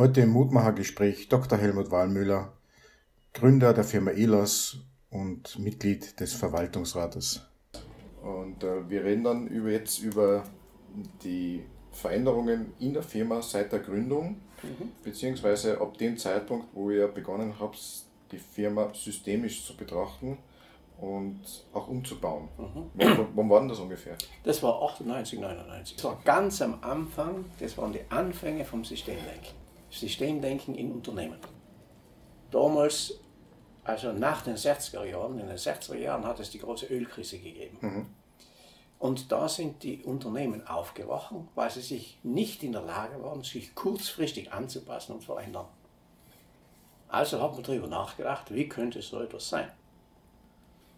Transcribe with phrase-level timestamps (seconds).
[0.00, 1.58] Heute im Mutmachergespräch Dr.
[1.58, 2.54] Helmut Wahlmüller,
[3.34, 4.78] Gründer der Firma ELOS
[5.10, 7.46] und Mitglied des Verwaltungsrates.
[8.22, 10.44] Und äh, wir reden dann über, jetzt über
[11.22, 14.92] die Veränderungen in der Firma seit der Gründung, mhm.
[15.04, 17.78] beziehungsweise ab dem Zeitpunkt, wo ihr begonnen habt,
[18.32, 20.38] die Firma systemisch zu betrachten
[20.98, 21.42] und
[21.74, 22.48] auch umzubauen.
[22.56, 22.90] Mhm.
[22.94, 24.16] Wann, wann war denn das ungefähr?
[24.44, 25.96] Das war 98, 99.
[25.96, 29.59] Das war ganz am Anfang, das waren die Anfänge vom Systemdenken.
[29.90, 31.38] Systemdenken in Unternehmen.
[32.50, 33.20] Damals,
[33.84, 37.78] also nach den 60er Jahren, in den 60er Jahren hat es die große Ölkrise gegeben.
[37.80, 38.06] Mhm.
[38.98, 43.74] Und da sind die Unternehmen aufgewacht, weil sie sich nicht in der Lage waren, sich
[43.74, 45.66] kurzfristig anzupassen und verändern.
[47.08, 49.70] Also hat man darüber nachgedacht, wie könnte so etwas sein.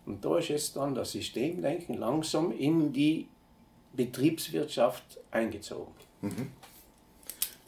[0.05, 3.29] Und da ist jetzt dann das Systemdenken langsam in die
[3.93, 5.95] Betriebswirtschaft eingezogen.
[6.23, 6.53] Mhm.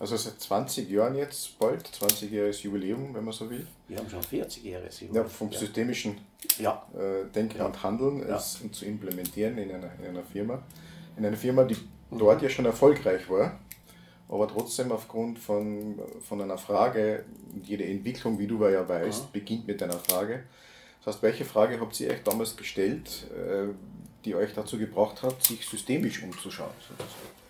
[0.05, 3.67] Also seit 20 Jahren jetzt bald, 20-jähriges Jubiläum, wenn man so will.
[3.89, 5.15] Wir haben schon 40-jähriges Jubiläum.
[5.15, 6.19] Ja, vom systemischen
[6.59, 6.87] ja.
[6.93, 7.65] Äh, Denken ja.
[7.65, 8.37] und Handeln ja.
[8.37, 10.63] es, zu implementieren in einer, in einer Firma.
[11.17, 11.79] In einer Firma, die
[12.11, 12.19] mhm.
[12.19, 13.59] dort ja schon erfolgreich war,
[14.29, 17.25] aber trotzdem aufgrund von, von einer Frage,
[17.63, 19.33] jede Entwicklung, wie du ja weißt, mhm.
[19.33, 20.45] beginnt mit einer Frage.
[21.03, 23.73] Das heißt, welche Frage habt ihr euch damals gestellt, äh,
[24.27, 26.73] die euch dazu gebracht hat, sich systemisch umzuschauen?
[26.79, 27.44] Sozusagen?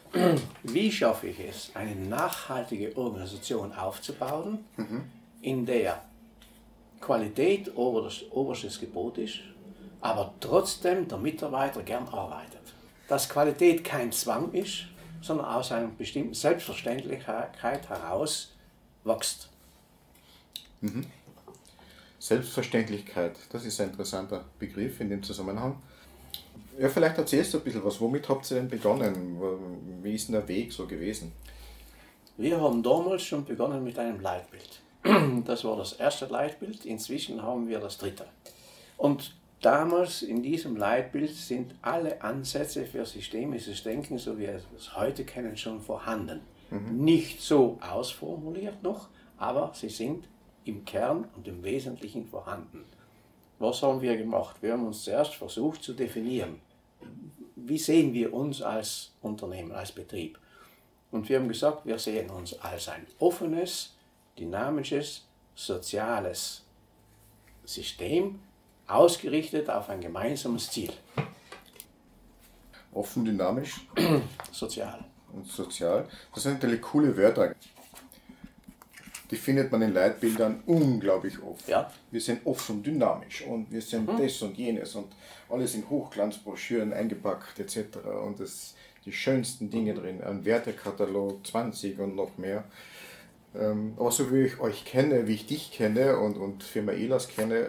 [0.63, 5.05] Wie schaffe ich es, eine nachhaltige Organisation aufzubauen, mhm.
[5.43, 6.03] in der
[7.01, 9.41] Qualität oberstes Gebot ist,
[10.01, 12.61] aber trotzdem der Mitarbeiter gern arbeitet.
[13.09, 14.87] Dass Qualität kein Zwang ist,
[15.21, 18.53] sondern aus einer bestimmten Selbstverständlichkeit heraus
[19.05, 19.49] wächst.
[20.81, 21.07] Mhm.
[22.19, 25.83] Selbstverständlichkeit, das ist ein interessanter Begriff in dem Zusammenhang.
[26.79, 28.01] Ja, vielleicht erzählst du ein bisschen was.
[28.01, 29.39] Womit habt ihr denn begonnen?
[30.03, 31.33] Wie ist denn der Weg so gewesen?
[32.37, 34.81] Wir haben damals schon begonnen mit einem Leitbild.
[35.45, 36.85] Das war das erste Leitbild.
[36.85, 38.27] Inzwischen haben wir das dritte.
[38.97, 44.97] Und damals in diesem Leitbild sind alle Ansätze für systemisches Denken, so wie wir es
[44.97, 46.41] heute kennen, schon vorhanden.
[46.71, 47.05] Mhm.
[47.05, 50.27] Nicht so ausformuliert noch, aber sie sind
[50.65, 52.85] im Kern und im Wesentlichen vorhanden.
[53.59, 54.57] Was haben wir gemacht?
[54.61, 56.61] Wir haben uns zuerst versucht zu definieren.
[57.67, 60.39] Wie sehen wir uns als Unternehmen, als Betrieb?
[61.11, 63.95] Und wir haben gesagt, wir sehen uns als ein offenes,
[64.39, 66.63] dynamisches, soziales
[67.65, 68.41] System,
[68.87, 70.93] ausgerichtet auf ein gemeinsames Ziel.
[72.93, 73.87] Offen, dynamisch?
[74.53, 75.03] Sozial.
[75.33, 76.07] Und sozial.
[76.35, 77.55] Das sind natürlich coole Wörter
[79.31, 81.69] die findet man in Leitbildern unglaublich oft.
[81.69, 81.91] Ja.
[82.11, 84.19] Wir sind offen, dynamisch und wir sind mhm.
[84.19, 85.07] das und jenes und
[85.49, 87.99] alles in Hochglanzbroschüren eingepackt etc.
[88.25, 88.75] Und das
[89.05, 89.99] die schönsten Dinge mhm.
[89.99, 92.65] drin, ein Wertekatalog 20 und noch mehr.
[93.55, 97.29] Ähm, aber so wie ich euch kenne, wie ich dich kenne und, und Firma Elas
[97.29, 97.69] kenne,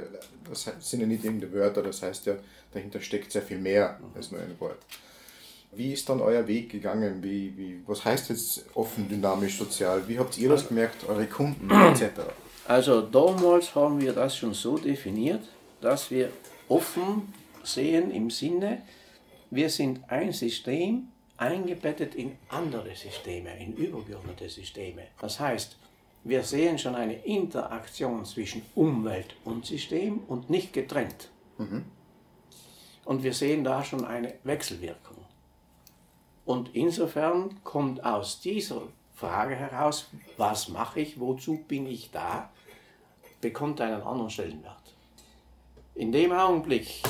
[0.50, 2.36] das sind ja nicht irgendeine Wörter, das heißt ja,
[2.74, 4.16] dahinter steckt sehr viel mehr mhm.
[4.16, 4.80] als nur ein Wort.
[5.76, 7.22] Wie ist dann euer Weg gegangen?
[7.22, 10.08] Wie, wie, was heißt jetzt offen, dynamisch, sozial?
[10.08, 12.22] Wie habt ihr das gemerkt, eure Kunden etc.?
[12.68, 15.44] Also damals haben wir das schon so definiert,
[15.82, 16.30] dass wir
[16.68, 18.82] offen sehen im Sinne,
[19.52, 25.04] wir sind ein System eingebettet in andere Systeme, in übergeordnete Systeme.
[25.20, 25.78] Das heißt,
[26.24, 31.30] wir sehen schon eine Interaktion zwischen Umwelt und System und nicht getrennt.
[31.58, 31.86] Mhm.
[33.06, 35.18] Und wir sehen da schon eine Wechselwirkung.
[36.46, 38.84] Und insofern kommt aus dieser
[39.16, 40.08] Frage heraus,
[40.38, 42.52] was mache ich, wozu bin ich da,
[43.42, 44.96] bekommt einen anderen Stellenwert.
[45.96, 47.02] In dem Augenblick,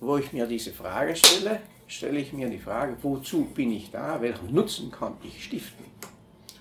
[0.00, 4.20] wo ich mir diese Frage stelle, stelle ich mir die Frage, wozu bin ich da,
[4.20, 5.86] welchen Nutzen kann ich stiften.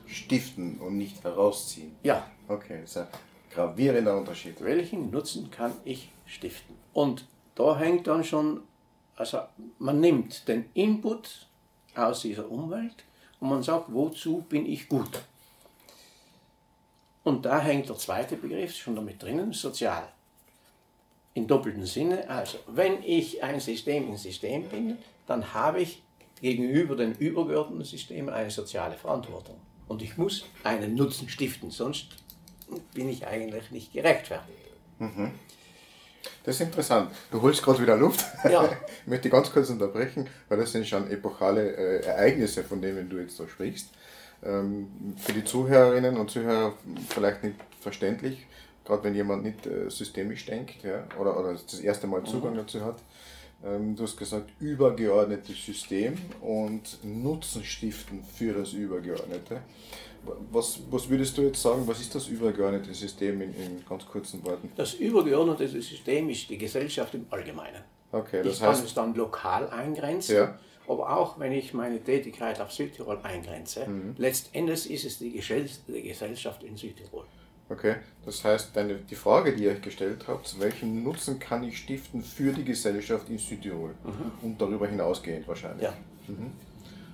[0.08, 1.96] Stiften und nicht herausziehen.
[2.04, 2.26] Ja.
[2.48, 3.08] Okay, das ist ein
[3.54, 4.62] gravierender Unterschied.
[4.62, 6.76] Welchen Nutzen kann ich stiften?
[6.94, 8.62] Und da hängt dann schon,
[9.16, 9.40] also
[9.80, 11.48] man nimmt den Input
[11.98, 13.04] aus dieser Umwelt
[13.40, 15.24] und man sagt, wozu bin ich gut?
[17.24, 20.08] Und da hängt der zweite Begriff schon damit drinnen, sozial.
[21.34, 24.98] In doppeltem Sinne, also wenn ich ein System in System bin,
[25.28, 26.02] dann habe ich
[26.40, 29.56] gegenüber den übergeordneten Systemen eine soziale Verantwortung.
[29.88, 32.10] Und ich muss einen Nutzen stiften, sonst
[32.94, 34.60] bin ich eigentlich nicht gerechtfertigt.
[35.00, 35.32] Mhm.
[36.46, 37.12] Das ist interessant.
[37.32, 38.24] Du holst gerade wieder Luft.
[38.44, 38.70] Ja.
[39.02, 43.18] ich möchte ganz kurz unterbrechen, weil das sind schon epochale äh, Ereignisse, von denen du
[43.18, 43.90] jetzt da sprichst.
[44.44, 46.74] Ähm, für die Zuhörerinnen und Zuhörer
[47.10, 48.46] vielleicht nicht verständlich,
[48.86, 52.58] gerade wenn jemand nicht äh, systemisch denkt ja, oder, oder das erste Mal Zugang mhm.
[52.58, 52.98] dazu hat.
[53.64, 59.62] Ähm, du hast gesagt, übergeordnetes System und Nutzen stiften für das Übergeordnete.
[60.52, 64.44] Was, was würdest du jetzt sagen, was ist das übergeordnete System in, in ganz kurzen
[64.46, 64.72] Worten?
[64.76, 67.84] Das übergeordnete System ist die Gesellschaft im Allgemeinen.
[68.12, 70.60] Okay, das ich heißt, kann es dann lokal eingrenzen, ja.
[70.88, 74.16] aber auch wenn ich meine Tätigkeit auf Südtirol eingrenze, mhm.
[74.18, 77.26] letztendlich ist es die Gesellschaft in Südtirol.
[77.68, 81.80] Okay, das heißt, deine, die Frage, die ihr euch gestellt habt, welchen Nutzen kann ich
[81.80, 84.32] stiften für die Gesellschaft in Südtirol mhm.
[84.44, 85.84] und darüber hinausgehend wahrscheinlich?
[85.84, 85.94] Ja.
[86.28, 86.52] Mhm.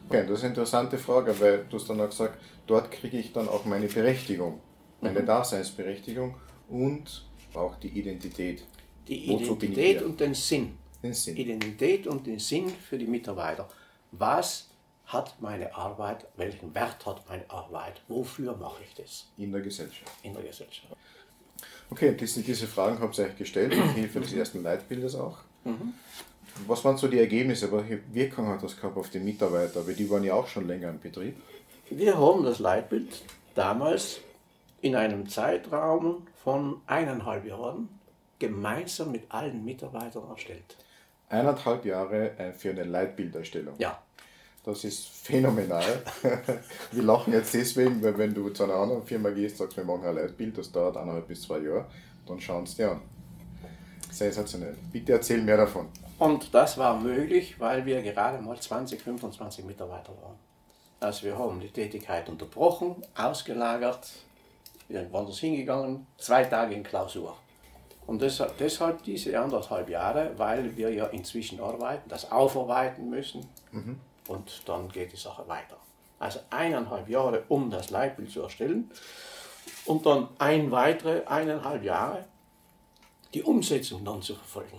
[0.10, 2.38] Okay, das ist eine interessante Frage, weil du hast dann auch gesagt,
[2.68, 4.60] dort kriege ich dann auch meine Berechtigung,
[5.02, 5.26] meine mhm.
[5.26, 6.36] Daseinsberechtigung
[6.70, 8.64] und auch die Identität.
[9.08, 10.78] Die Identität und den Sinn.
[11.04, 11.36] den Sinn.
[11.36, 13.68] Identität und den Sinn für die Mitarbeiter.
[14.12, 14.70] Was
[15.06, 19.28] hat meine Arbeit, welchen Wert hat meine Arbeit, wofür mache ich das?
[19.38, 20.12] In der Gesellschaft.
[20.24, 20.96] In der Gesellschaft.
[21.90, 25.40] Okay, diese, diese Fragen habt ihr euch gestellt, mit Hilfe des ersten Leitbildes auch.
[25.66, 25.94] Mhm.
[26.68, 27.72] Was waren so die Ergebnisse?
[27.72, 29.86] Welche Wirkung hat das gehabt auf die Mitarbeiter?
[29.86, 31.36] Weil die waren ja auch schon länger im Betrieb.
[31.94, 33.22] Wir haben das Leitbild
[33.54, 34.22] damals
[34.80, 37.90] in einem Zeitraum von eineinhalb Jahren
[38.40, 40.78] gemeinsam mit allen Mitarbeitern erstellt.
[41.28, 43.76] Eineinhalb Jahre äh, für eine Leitbilderstellung.
[43.78, 44.02] Ja.
[44.64, 46.02] Das ist phänomenal.
[46.92, 50.06] wir lachen jetzt deswegen, weil wenn du zu einer anderen Firma gehst, sagst, wir machen
[50.06, 51.88] ein Leitbild, das dauert eineinhalb bis zwei Jahre,
[52.26, 53.02] dann schauen sie dir an.
[54.10, 54.78] Sensationell.
[54.94, 55.90] Bitte erzähl mehr davon.
[56.20, 60.51] Und das war möglich, weil wir gerade mal 20, 25 Mitarbeiter waren.
[61.02, 64.08] Also wir haben die Tätigkeit unterbrochen, ausgelagert,
[65.10, 67.36] woanders hingegangen, zwei Tage in Klausur.
[68.06, 74.00] Und deshalb, deshalb diese anderthalb Jahre, weil wir ja inzwischen arbeiten, das aufarbeiten müssen mhm.
[74.28, 75.78] und dann geht die Sache weiter.
[76.20, 78.92] Also eineinhalb Jahre, um das Leitbild zu erstellen
[79.86, 82.26] und dann ein weitere eineinhalb Jahre
[83.34, 84.78] die Umsetzung dann zu verfolgen.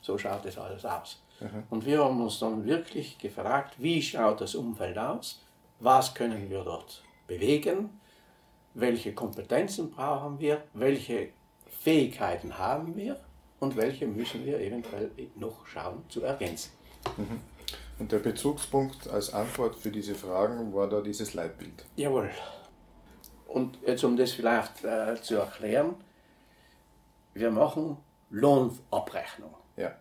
[0.00, 1.18] So schaut das alles aus.
[1.40, 1.64] Mhm.
[1.70, 5.42] Und wir haben uns dann wirklich gefragt, wie schaut das Umfeld aus?
[5.80, 8.00] Was können wir dort bewegen?
[8.74, 10.64] Welche Kompetenzen brauchen wir?
[10.72, 11.30] Welche
[11.66, 13.20] Fähigkeiten haben wir?
[13.60, 16.72] Und welche müssen wir eventuell noch schauen zu ergänzen?
[17.16, 17.40] Mhm.
[17.98, 21.84] Und der Bezugspunkt als Antwort für diese Fragen war da dieses Leitbild.
[21.96, 22.30] Jawohl.
[23.46, 25.94] Und jetzt um das vielleicht äh, zu erklären,
[27.34, 27.96] wir machen
[28.30, 29.54] Lohnabrechnung.
[29.76, 29.94] Ja.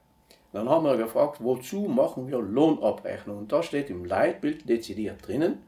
[0.54, 3.40] Dann haben wir gefragt, wozu machen wir Lohnabrechnung?
[3.40, 5.64] Und da steht im Leitbild dezidiert drinnen,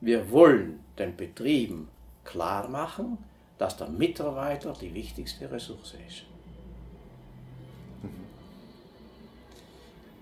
[0.00, 1.88] wir wollen den Betrieben
[2.24, 3.18] klar machen,
[3.58, 6.22] dass der Mitarbeiter die wichtigste Ressource ist.
[8.02, 8.08] Mhm.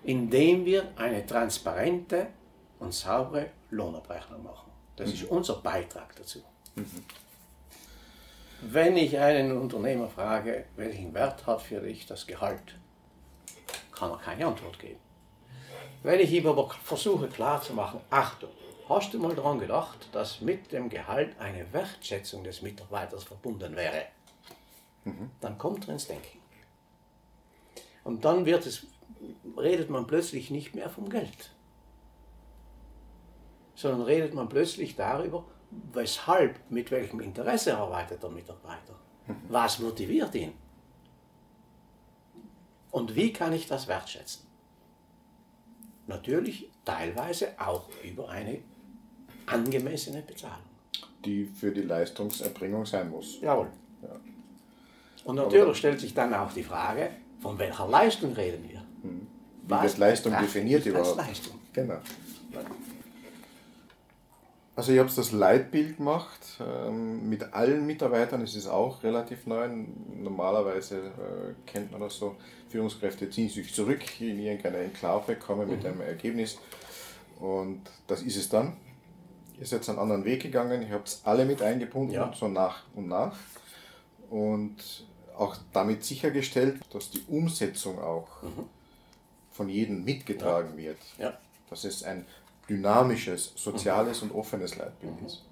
[0.04, 2.28] Indem wir eine transparente
[2.78, 4.70] und saubere Lohnabrechnung machen.
[4.96, 5.14] Das mhm.
[5.14, 6.40] ist unser Beitrag dazu.
[6.76, 7.04] Mhm.
[8.62, 12.78] Wenn ich einen Unternehmer frage, welchen Wert hat für dich das Gehalt,
[14.02, 14.98] kann er keine Antwort geben.
[16.02, 18.50] Wenn ich ihm aber versuche klarzumachen, Achtung,
[18.88, 24.06] hast du mal daran gedacht, dass mit dem Gehalt eine Wertschätzung des Mitarbeiters verbunden wäre,
[25.04, 25.30] mhm.
[25.40, 26.38] dann kommt er ins Denken.
[28.02, 28.86] Und dann wird es,
[29.56, 31.52] redet man plötzlich nicht mehr vom Geld,
[33.76, 35.44] sondern redet man plötzlich darüber,
[35.92, 38.98] weshalb, mit welchem Interesse arbeitet der Mitarbeiter?
[39.48, 40.54] Was motiviert ihn?
[42.92, 44.46] Und wie kann ich das wertschätzen?
[46.06, 48.58] Natürlich teilweise auch über eine
[49.46, 50.58] angemessene Bezahlung.
[51.24, 53.40] Die für die Leistungserbringung sein muss.
[53.40, 53.68] Jawohl.
[54.02, 54.20] Ja.
[55.24, 58.80] Und natürlich stellt sich dann auch die Frage, von welcher Leistung reden wir?
[59.02, 59.26] Hm.
[59.62, 61.16] Wie Was wird Leistung definiert überhaupt?
[61.16, 61.58] Leistung?
[61.72, 61.98] Genau.
[64.74, 68.40] Also ich habe das Leitbild gemacht ähm, mit allen Mitarbeitern.
[68.40, 69.68] Es ist auch relativ neu.
[70.16, 72.36] Normalerweise äh, kennt man das so.
[72.70, 75.88] Führungskräfte ziehen sich zurück in irgendeine Enklave, kommen mit mhm.
[75.88, 76.58] einem Ergebnis.
[77.38, 78.78] Und das ist es dann.
[79.60, 80.80] Ihr seid einen anderen Weg gegangen.
[80.80, 82.32] Ich habe es alle mit eingebunden, ja.
[82.34, 83.36] so nach und nach.
[84.30, 88.64] Und auch damit sichergestellt, dass die Umsetzung auch mhm.
[89.50, 90.84] von jedem mitgetragen ja.
[90.84, 90.98] wird.
[91.18, 91.38] Ja.
[91.68, 92.24] Dass es ein
[92.68, 95.44] dynamisches, soziales und offenes Leitbild ist.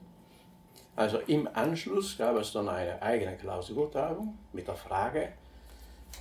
[0.96, 5.32] Also im Anschluss gab es dann eine eigene Klausurtagung mit der Frage,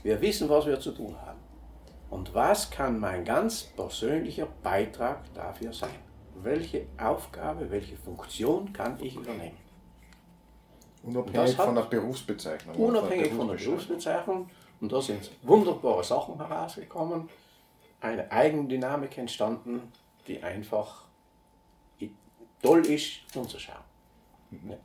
[0.03, 1.39] wir wissen, was wir zu tun haben.
[2.09, 5.95] Und was kann mein ganz persönlicher Beitrag dafür sein?
[6.41, 9.57] Welche Aufgabe, welche Funktion kann ich übernehmen?
[11.03, 12.75] Unabhängig von der Berufsbezeichnung.
[12.75, 14.49] Unabhängig von der Berufsbezeichnung.
[14.81, 17.29] Und da sind wunderbare Sachen herausgekommen,
[18.01, 19.91] eine Eigendynamik entstanden,
[20.29, 21.05] die einfach
[22.61, 23.83] toll ist anzuschauen.
[24.51, 24.75] Mhm.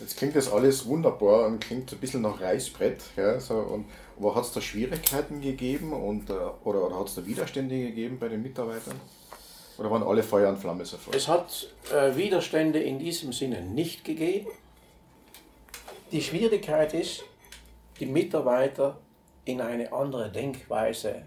[0.00, 3.02] Jetzt klingt das alles wunderbar und klingt ein bisschen nach Reißbrett.
[3.16, 3.86] Ja, so, und,
[4.18, 6.32] aber hat es da Schwierigkeiten gegeben und, äh,
[6.64, 8.98] oder, oder hat es da Widerstände gegeben bei den Mitarbeitern?
[9.76, 11.14] Oder waren alle Feuer und Flamme sofort?
[11.14, 14.48] Es hat äh, Widerstände in diesem Sinne nicht gegeben.
[16.12, 17.22] Die Schwierigkeit ist,
[17.98, 18.98] die Mitarbeiter
[19.44, 21.22] in eine andere Denkweise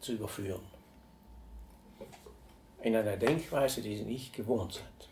[0.00, 0.71] zu überführen.
[2.82, 5.08] In eine Denkweise, die sie nicht gewohnt sind.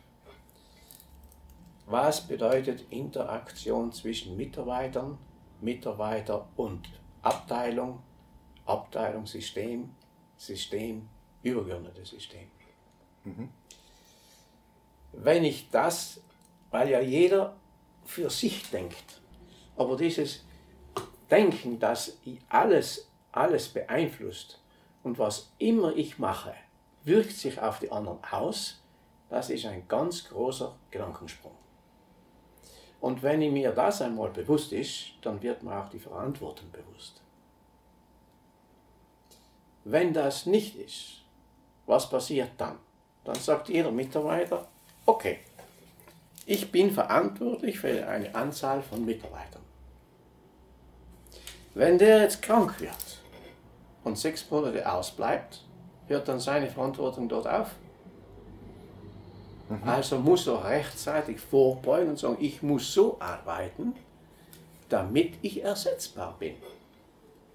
[1.87, 5.19] Was bedeutet Interaktion zwischen Mitarbeitern,
[5.61, 6.89] Mitarbeiter und
[7.23, 8.03] Abteilung,
[8.67, 9.91] Abteilung, System,
[10.37, 11.09] System,
[11.43, 12.51] übergeordnetes System?
[13.25, 13.49] Mhm.
[15.13, 16.21] Wenn ich das,
[16.71, 17.57] weil ja jeder
[18.05, 19.21] für sich denkt,
[19.77, 20.45] aber dieses
[21.31, 24.61] Denken, dass alles, alles beeinflusst
[25.05, 26.55] und was immer ich mache,
[27.05, 28.81] wirkt sich auf die anderen aus,
[29.29, 31.55] das ist ein ganz großer Gedankensprung.
[33.01, 37.23] Und wenn mir das einmal bewusst ist, dann wird mir auch die Verantwortung bewusst.
[39.85, 41.23] Wenn das nicht ist,
[41.87, 42.79] was passiert dann?
[43.25, 44.69] Dann sagt jeder Mitarbeiter,
[45.07, 45.39] okay,
[46.45, 49.63] ich bin verantwortlich für eine Anzahl von Mitarbeitern.
[51.75, 53.21] Wenn der jetzt krank wird
[54.05, 55.65] und sechs Monate ausbleibt,
[56.11, 57.69] hört dann seine Verantwortung dort auf?
[59.69, 59.89] Mhm.
[59.89, 63.95] Also muss er rechtzeitig vorbeugen und sagen, ich muss so arbeiten,
[64.89, 66.55] damit ich ersetzbar bin.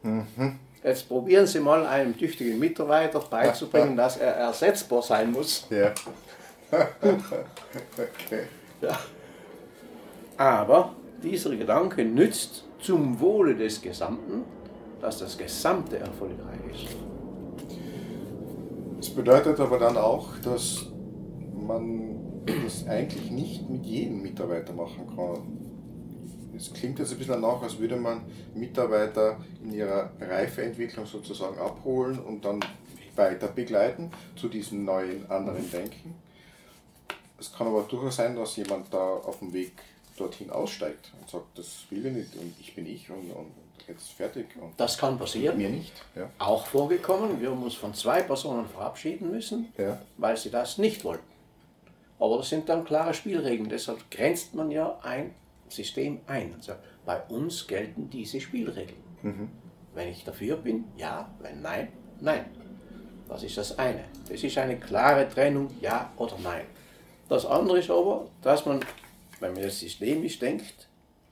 [0.01, 0.59] Mhm.
[0.83, 5.67] Jetzt probieren Sie mal einem tüchtigen Mitarbeiter beizubringen, dass er ersetzbar sein muss.
[5.69, 5.93] Ja.
[6.71, 8.43] okay.
[8.81, 8.99] Ja.
[10.37, 14.43] Aber dieser Gedanke nützt zum Wohle des Gesamten,
[15.01, 16.95] dass das Gesamte erfolgreich ist.
[19.05, 20.87] Das bedeutet aber dann auch, dass
[21.53, 26.55] man das eigentlich nicht mit jedem Mitarbeiter machen kann.
[26.57, 28.23] Es klingt jetzt ein bisschen danach, als würde man
[28.55, 32.59] Mitarbeiter in ihrer Reifeentwicklung sozusagen abholen und dann
[33.15, 36.15] weiter begleiten zu diesem neuen, anderen Denken.
[37.39, 39.73] Es kann aber durchaus sein, dass jemand da auf dem Weg
[40.17, 44.11] dorthin aussteigt und sagt, das will ich nicht und ich bin ich und, und jetzt
[44.11, 44.47] fertig.
[44.59, 45.57] Und das kann passieren.
[45.57, 45.93] Mir nicht.
[46.15, 46.29] Ja.
[46.39, 47.39] Auch vorgekommen.
[47.41, 49.99] Wir haben uns von zwei Personen verabschieden müssen, ja.
[50.17, 51.23] weil sie das nicht wollten.
[52.19, 53.69] Aber das sind dann klare Spielregeln.
[53.69, 55.33] Deshalb grenzt man ja ein
[55.69, 59.03] System ein und sagt, bei uns gelten diese Spielregeln.
[59.21, 59.49] Mhm.
[59.93, 61.89] Wenn ich dafür bin, ja, wenn nein,
[62.19, 62.45] nein.
[63.27, 64.03] Das ist das eine.
[64.29, 66.65] Das ist eine klare Trennung, ja oder nein.
[67.27, 68.79] Das andere ist aber, dass man,
[69.39, 70.87] wenn man jetzt systemisch denkt,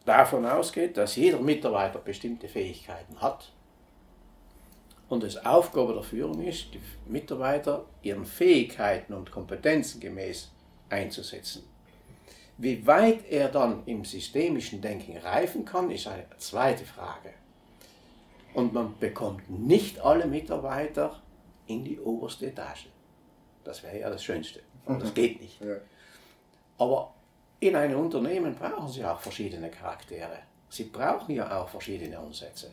[0.06, 3.52] davon ausgeht, dass jeder Mitarbeiter bestimmte Fähigkeiten hat
[5.10, 10.52] und es Aufgabe der Führung ist, die Mitarbeiter ihren Fähigkeiten und Kompetenzen gemäß
[10.90, 11.64] einzusetzen.
[12.58, 17.34] Wie weit er dann im systemischen Denken reifen kann, ist eine zweite Frage.
[18.54, 21.22] Und man bekommt nicht alle Mitarbeiter
[21.68, 22.88] in die oberste Etage.
[23.64, 24.62] Das wäre ja das Schönste.
[24.86, 25.60] Und das geht nicht.
[26.78, 27.13] Aber
[27.68, 30.40] in einem Unternehmen brauchen sie auch verschiedene Charaktere.
[30.70, 32.72] Sie brauchen ja auch verschiedene Umsätze.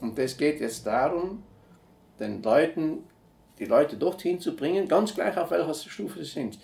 [0.00, 1.42] Und es geht jetzt darum,
[2.18, 3.04] den Leuten,
[3.58, 6.58] die Leute dorthin zu bringen, ganz gleich auf welcher Stufe sie sind,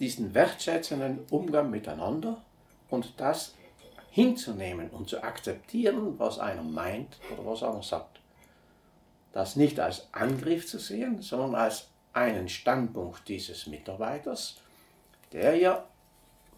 [0.00, 2.42] diesen wertschätzenden Umgang miteinander
[2.88, 3.54] und das
[4.10, 8.20] hinzunehmen und zu akzeptieren, was einer meint oder was einer sagt.
[9.32, 14.56] Das nicht als Angriff zu sehen, sondern als einen Standpunkt dieses Mitarbeiters,
[15.32, 15.84] der ja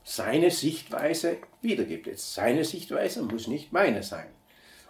[0.04, 2.06] seine Sichtweise wiedergibt.
[2.06, 4.26] Jetzt seine Sichtweise muss nicht meine sein.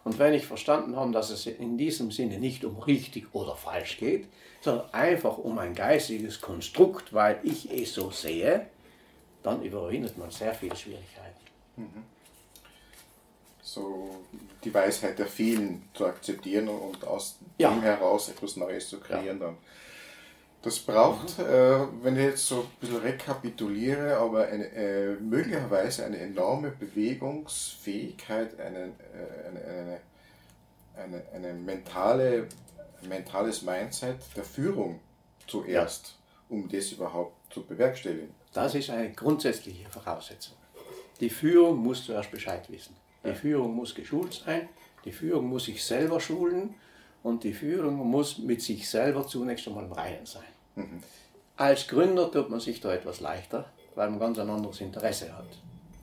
[0.02, 3.96] Und wenn ich verstanden habe, dass es in diesem Sinne nicht um richtig oder falsch
[3.96, 4.26] geht,
[4.60, 8.66] sondern einfach um ein geistiges Konstrukt, weil ich es so sehe,
[9.42, 11.40] dann überwindet man sehr viele Schwierigkeiten.
[11.76, 12.02] Mhm.
[13.62, 14.10] So
[14.62, 17.70] die Weisheit der vielen zu akzeptieren und aus ja.
[17.70, 19.46] dem heraus etwas Neues zu kreieren ja.
[19.46, 19.56] dann.
[20.64, 21.44] Das braucht, mhm.
[21.44, 28.58] äh, wenn ich jetzt so ein bisschen rekapituliere, aber eine, äh, möglicherweise eine enorme Bewegungsfähigkeit,
[28.58, 30.00] eine, äh, eine, eine,
[30.96, 32.48] eine, eine mentale
[33.08, 35.00] mentales Mindset der Führung
[35.46, 36.56] zuerst, ja.
[36.56, 38.34] um das überhaupt zu bewerkstelligen.
[38.52, 40.56] Das ist eine grundsätzliche Voraussetzung.
[41.20, 42.96] Die Führung muss zuerst Bescheid wissen.
[43.22, 43.34] Die ja.
[43.34, 44.68] Führung muss geschult sein,
[45.04, 46.74] die Führung muss sich selber schulen
[47.22, 50.42] und die Führung muss mit sich selber zunächst einmal im Reinen sein.
[50.76, 51.02] Mhm.
[51.56, 55.46] Als Gründer tut man sich da etwas leichter, weil man ganz ein anderes Interesse hat.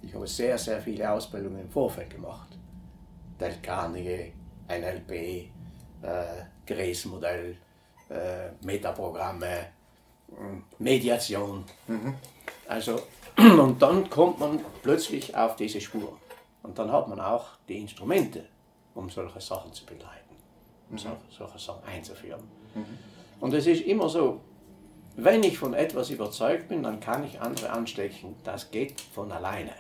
[0.01, 2.50] Ich habe sehr, sehr viele Ausbildungen im Vorfeld gemacht.
[3.40, 4.34] Del Carnegie,
[4.68, 5.50] NLP, äh,
[6.66, 7.58] Grace-Modell,
[8.10, 9.68] äh, Metaprogramme,
[10.80, 11.66] Mediation.
[11.88, 12.16] Mhm.
[12.68, 13.01] Also,
[13.38, 16.18] und dann kommt man plötzlich auf diese Spur.
[16.63, 18.46] Und dann hat man auch die Instrumente,
[18.96, 20.36] um solche Sachen zu begleiten,
[20.90, 21.00] um mhm.
[21.30, 22.44] solche Sachen einzuführen.
[22.75, 22.98] Mhm.
[23.40, 24.42] Und es ist immer so,
[25.15, 28.36] Wenn ich von etwas überzeugt bin, dann kann ich andere anstecken.
[28.44, 29.74] Das geht von alleine.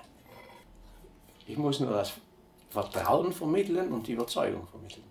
[1.47, 2.13] Ich muss nur das
[2.69, 5.03] Vertrauen vermitteln und die Überzeugung vermitteln.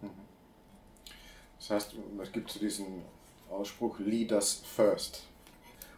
[1.58, 3.02] Das heißt, es gibt so diesen
[3.50, 5.24] Ausspruch Leaders first.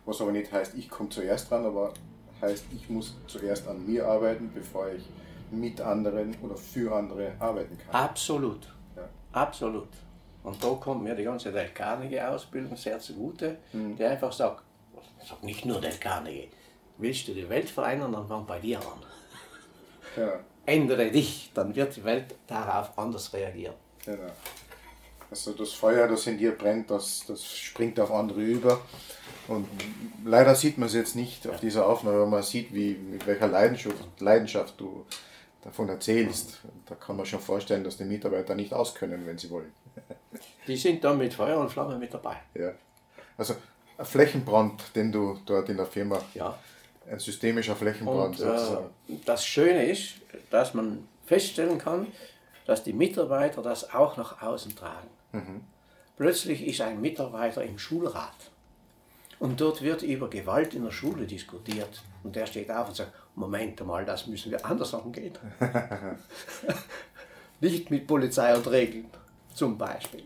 [0.05, 1.93] Was aber nicht heißt, ich komme zuerst dran, aber
[2.41, 5.05] heißt, ich muss zuerst an mir arbeiten, bevor ich
[5.53, 7.95] mit anderen oder für andere arbeiten kann.
[7.95, 8.67] Absolut.
[8.97, 9.09] Ja.
[9.33, 9.89] Absolut.
[10.45, 13.97] Und da kommt mir die ganze Del Carnegie-Ausbildung sehr zugute, mhm.
[13.97, 14.63] die einfach sagt,
[15.27, 16.49] sagt nicht nur Del Carnegie,
[16.99, 19.03] willst du die Welt verändern, dann fang bei dir an.
[20.17, 20.41] Ja.
[20.67, 23.75] Ändere dich, dann wird die Welt darauf anders reagieren.
[24.05, 24.31] Genau.
[25.31, 28.83] Also das Feuer, das in dir brennt, das, das springt auf andere über.
[29.49, 29.67] Und
[30.25, 33.49] leider sieht man es jetzt nicht auf dieser Aufnahme, aber man sieht, wie, mit welcher
[33.49, 35.07] Leidenschaft, Leidenschaft du
[35.63, 36.61] davon erzählst.
[36.87, 39.73] Da kann man schon vorstellen, dass die Mitarbeiter nicht auskönnen, wenn sie wollen.
[40.67, 42.37] Die sind da mit Feuer und Flamme mit dabei.
[42.55, 42.73] Ja.
[43.37, 43.55] Also
[43.99, 46.57] ein Flächenbrand, den du dort in der Firma, ja.
[47.11, 50.15] ein systemischer Flächenbrand und, Äh, das Schöne ist,
[50.51, 52.07] dass man feststellen kann,
[52.67, 55.09] dass die Mitarbeiter das auch nach außen tragen.
[55.33, 55.61] Mhm.
[56.17, 58.37] Plötzlich ist ein Mitarbeiter im Schulrat
[59.39, 62.03] und dort wird über Gewalt in der Schule diskutiert.
[62.23, 65.33] Und der steht auf und sagt, Moment mal, das müssen wir anders angehen.
[67.61, 69.07] Nicht mit Polizei und Regeln,
[69.55, 70.25] zum Beispiel.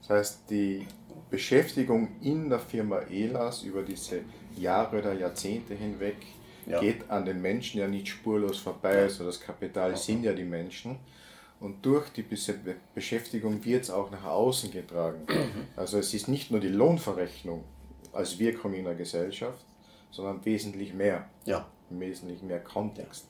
[0.00, 0.86] Das heißt, die
[1.30, 4.20] Beschäftigung in der Firma ELAS über diese
[4.56, 6.16] Jahre oder Jahrzehnte hinweg
[6.66, 6.80] ja.
[6.80, 9.02] geht an den Menschen ja nicht spurlos vorbei.
[9.02, 10.98] Also das Kapital sind ja die Menschen.
[11.60, 12.24] Und durch die
[12.94, 15.22] Beschäftigung wird es auch nach außen getragen.
[15.28, 15.66] Mhm.
[15.76, 17.62] Also es ist nicht nur die Lohnverrechnung
[18.12, 19.64] als Wirkung in der Gesellschaft,
[20.10, 21.28] sondern wesentlich mehr.
[21.44, 21.66] Ja.
[21.88, 23.26] Wesentlich mehr Kontext.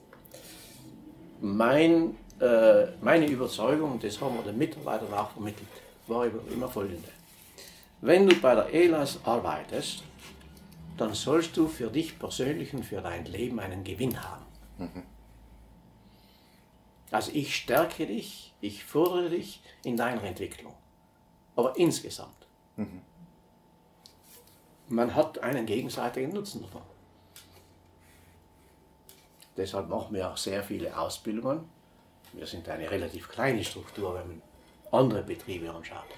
[1.41, 5.67] Mein, äh, meine Überzeugung, das haben wir den Mitarbeitern auch vermittelt,
[6.07, 7.09] war immer folgende.
[8.01, 10.03] Wenn du bei der ELAS arbeitest,
[10.97, 14.45] dann sollst du für dich persönlich und für dein Leben einen Gewinn haben.
[14.77, 15.03] Mhm.
[17.11, 20.73] Also ich stärke dich, ich fördere dich in deiner Entwicklung.
[21.55, 22.47] Aber insgesamt.
[22.75, 23.01] Mhm.
[24.89, 26.81] Man hat einen gegenseitigen Nutzen davon.
[29.55, 31.69] Deshalb machen wir auch sehr viele Ausbildungen.
[32.33, 34.41] Wir sind eine relativ kleine Struktur, wenn man
[34.91, 36.09] andere Betriebe anschaut.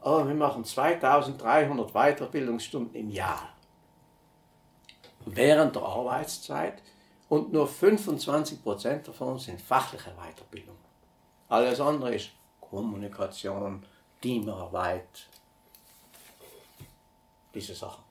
[0.00, 3.54] Aber wir machen 2300 Weiterbildungsstunden im Jahr.
[5.24, 6.82] Während der Arbeitszeit
[7.28, 10.76] und nur 25% davon sind fachliche Weiterbildung.
[11.48, 12.30] Alles andere ist
[12.60, 13.84] Kommunikation,
[14.20, 15.28] Teamarbeit,
[17.54, 18.04] diese Sachen.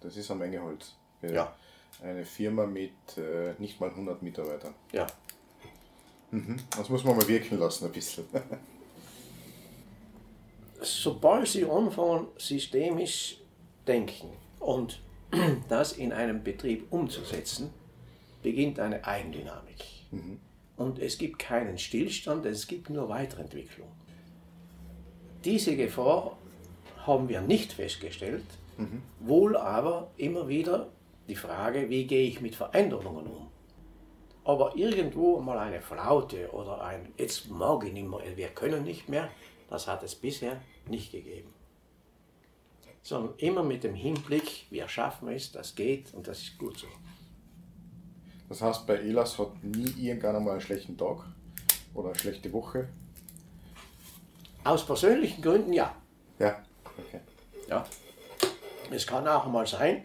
[0.00, 0.94] Das ist eine Menge Holz.
[1.22, 1.54] Ja.
[2.02, 4.74] Eine Firma mit äh, nicht mal 100 Mitarbeitern.
[4.92, 5.06] Ja.
[6.30, 6.56] Mhm.
[6.76, 8.24] Das muss man mal wirken lassen ein bisschen.
[10.82, 13.38] Sobald Sie anfangen, systemisch
[13.86, 14.28] denken
[14.60, 15.00] und
[15.68, 17.70] das in einem Betrieb umzusetzen,
[18.42, 19.84] beginnt eine Eigendynamik.
[20.10, 20.38] Mhm.
[20.76, 23.88] Und es gibt keinen Stillstand, es gibt nur Weiterentwicklung.
[25.44, 26.36] Diese Gefahr
[27.06, 28.44] haben wir nicht festgestellt,
[28.76, 29.02] mhm.
[29.20, 30.88] wohl aber immer wieder
[31.28, 33.48] die Frage, wie gehe ich mit Veränderungen um.
[34.46, 39.08] Aber irgendwo mal eine Flaute oder ein, jetzt mag ich nicht mehr, wir können nicht
[39.08, 39.28] mehr,
[39.68, 41.52] das hat es bisher nicht gegeben.
[43.02, 46.86] Sondern immer mit dem Hinblick, wir schaffen es, das geht und das ist gut so.
[48.48, 51.24] Das heißt, bei Elas hat nie irgendwann einmal einen schlechten Tag
[51.92, 52.88] oder eine schlechte Woche?
[54.62, 55.92] Aus persönlichen Gründen ja.
[56.38, 56.62] Ja.
[56.96, 57.20] Okay.
[57.68, 57.84] Ja.
[58.92, 60.04] Es kann auch mal sein,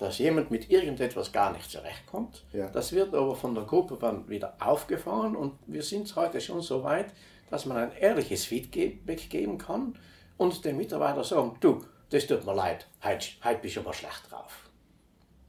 [0.00, 2.42] dass jemand mit irgendetwas gar nicht zurechtkommt.
[2.54, 2.68] Ja.
[2.70, 6.82] Das wird aber von der Gruppe dann wieder aufgefahren und wir sind heute schon so
[6.82, 7.12] weit,
[7.50, 9.94] dass man ein ehrliches Feedback geben kann
[10.38, 14.30] und den Mitarbeiter sagen, du, das tut mir leid, heute, heute bist du aber schlecht
[14.30, 14.70] drauf.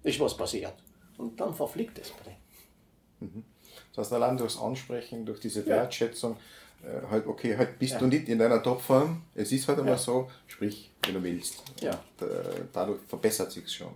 [0.03, 0.73] Ist was passiert.
[1.17, 2.35] Und dann verfliegt es bei
[3.25, 3.45] mhm.
[3.95, 6.35] Das heißt, allein durchs Ansprechen, durch diese Wertschätzung,
[6.83, 7.99] äh, halt, okay, halt bist ja.
[7.99, 9.97] du nicht in deiner Topform, es ist halt einmal ja.
[9.97, 11.63] so, sprich, wenn du willst.
[11.79, 11.91] Ja.
[12.19, 13.93] Und, äh, dadurch verbessert sich schon.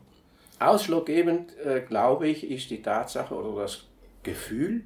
[0.60, 3.84] Ausschlaggebend, äh, glaube ich, ist die Tatsache oder das
[4.24, 4.84] Gefühl,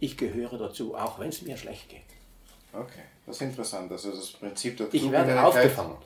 [0.00, 2.02] ich gehöre dazu, auch wenn es mir schlecht geht.
[2.72, 3.90] Okay, das ist interessant.
[3.90, 5.96] Also das Prinzip der Ich werde aufgefangen.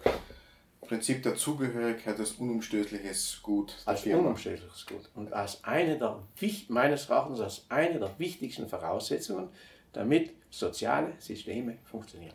[0.90, 3.76] Prinzip der Zugehörigkeit als unumstößliches Gut.
[3.84, 5.08] Als unumstößliches Gut.
[5.14, 6.20] Und als eine der,
[6.66, 9.50] meines Erachtens als eine der wichtigsten Voraussetzungen,
[9.92, 12.34] damit soziale Systeme funktionieren.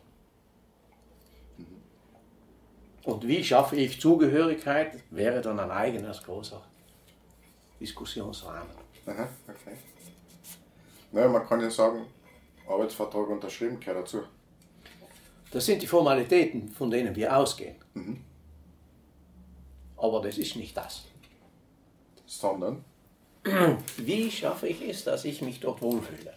[1.58, 1.82] Mhm.
[3.06, 6.60] Und wie schaffe ich Zugehörigkeit, wäre dann ein eigenes großer
[7.78, 8.74] Diskussionsrahmen.
[9.06, 9.76] Aha, okay.
[11.12, 12.04] Naja, man kann ja sagen,
[12.66, 14.24] Arbeitsvertrag unterschrieben gehört dazu.
[15.52, 17.76] Das sind die Formalitäten, von denen wir ausgehen.
[17.94, 18.24] Mhm.
[19.96, 21.04] Aber das ist nicht das.
[22.26, 22.84] Sondern?
[23.98, 26.34] Wie schaffe ich es, dass ich mich dort wohlfühle?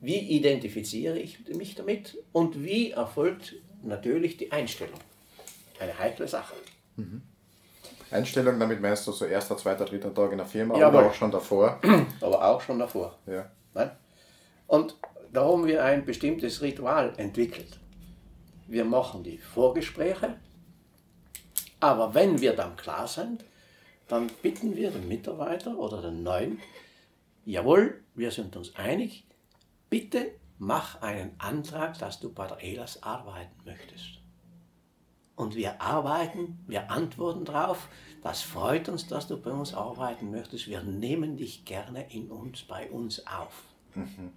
[0.00, 2.18] Wie identifiziere ich mich damit?
[2.32, 4.98] Und wie erfolgt natürlich die Einstellung?
[5.80, 6.54] Eine heikle Sache.
[6.96, 7.22] Mhm.
[8.10, 11.14] Einstellung, damit meinst du so erster, zweiter, dritter Tag in der Firma, ja, aber auch
[11.14, 11.78] schon davor?
[12.20, 13.18] Aber auch schon davor.
[13.26, 13.50] Ja.
[13.74, 13.90] Nein?
[14.66, 14.96] Und
[15.32, 17.78] da haben wir ein bestimmtes Ritual entwickelt.
[18.66, 20.36] Wir machen die Vorgespräche,
[21.80, 23.44] aber wenn wir dann klar sind,
[24.08, 26.60] dann bitten wir den Mitarbeiter oder den Neuen,
[27.44, 29.26] jawohl, wir sind uns einig,
[29.88, 34.17] bitte mach einen Antrag, dass du bei der ELAS arbeiten möchtest.
[35.38, 37.86] Und wir arbeiten, wir antworten drauf,
[38.24, 42.62] das freut uns, dass du bei uns arbeiten möchtest, wir nehmen dich gerne in uns,
[42.62, 43.62] bei uns auf.
[43.94, 44.32] Mhm.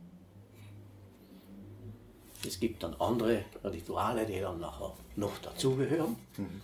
[2.46, 6.62] Es gibt dann andere Rituale, die dann nachher noch dazugehören, mhm.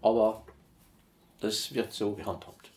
[0.00, 0.44] aber
[1.40, 2.70] das wird so gehandhabt.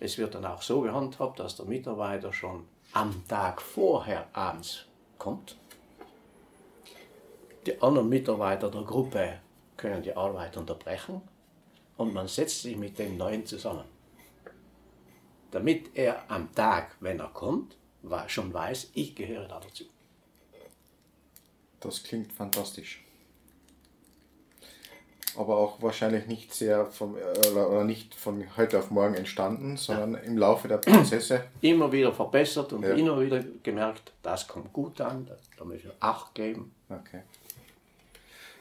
[0.00, 4.84] Es wird dann auch so gehandhabt, dass der Mitarbeiter schon am Tag vorher abends
[5.16, 5.56] kommt.
[7.64, 9.40] Die anderen Mitarbeiter der Gruppe
[9.76, 11.20] können die Arbeit unterbrechen
[11.96, 13.84] und man setzt sich mit dem Neuen zusammen.
[15.50, 17.76] Damit er am Tag, wenn er kommt,
[18.26, 19.84] schon weiß, ich gehöre da dazu.
[21.80, 23.02] Das klingt fantastisch.
[25.36, 30.20] Aber auch wahrscheinlich nicht sehr vom, oder nicht von heute auf morgen entstanden, sondern ja.
[30.20, 31.44] im Laufe der Prozesse.
[31.60, 32.94] Immer wieder verbessert und ja.
[32.94, 36.74] immer wieder gemerkt, das kommt gut an, da müssen wir Acht geben.
[36.88, 37.20] Okay.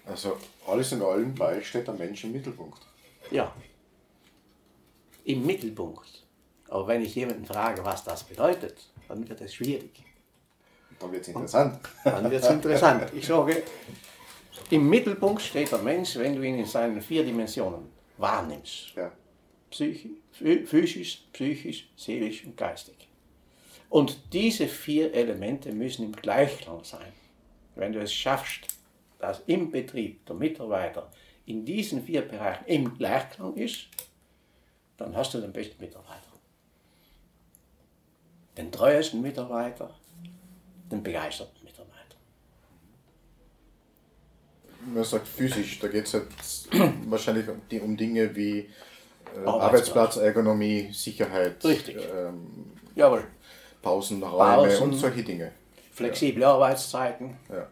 [0.05, 0.37] Also
[0.67, 2.79] alles in allem bei steht der Mensch im Mittelpunkt.
[3.31, 3.53] Ja.
[5.23, 6.23] Im Mittelpunkt.
[6.69, 10.03] Aber wenn ich jemanden frage, was das bedeutet, dann wird es schwierig.
[10.99, 11.79] Dann wird es interessant.
[12.03, 13.11] Dann wird es interessant.
[13.13, 13.63] Ich sage,
[14.69, 18.93] im Mittelpunkt steht der Mensch, wenn du ihn in seinen vier Dimensionen wahrnimmst.
[18.95, 19.11] Ja.
[19.69, 23.07] Psychisch, physisch, psychisch, seelisch und geistig.
[23.89, 27.11] Und diese vier Elemente müssen im Gleichklang sein.
[27.75, 28.74] Wenn du es schaffst,
[29.25, 31.09] dass im Betrieb der Mitarbeiter
[31.47, 33.87] in diesen vier Bereichen im Gleichklang ist,
[34.97, 36.21] dann hast du den besten Mitarbeiter.
[38.55, 39.89] Den treuesten Mitarbeiter,
[40.91, 41.95] den begeisterten Mitarbeiter.
[44.93, 46.27] Man sagt physisch, da geht es halt
[47.09, 47.47] wahrscheinlich
[47.81, 51.97] um Dinge wie äh, Arbeitsplatzergonomie, Sicherheit, Richtig.
[51.97, 52.71] Ähm.
[53.81, 55.51] Pausenräume Pausen, und solche Dinge.
[55.91, 56.53] Flexible ja.
[56.53, 57.37] Arbeitszeiten.
[57.49, 57.67] Ja.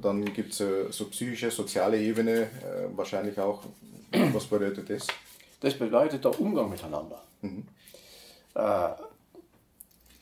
[0.00, 3.62] Dann gibt es äh, so psychische, soziale Ebene, äh, wahrscheinlich auch.
[4.32, 5.06] Was bedeutet das?
[5.60, 7.22] Das bedeutet der Umgang miteinander.
[7.40, 7.66] Mhm.
[8.54, 8.88] Äh,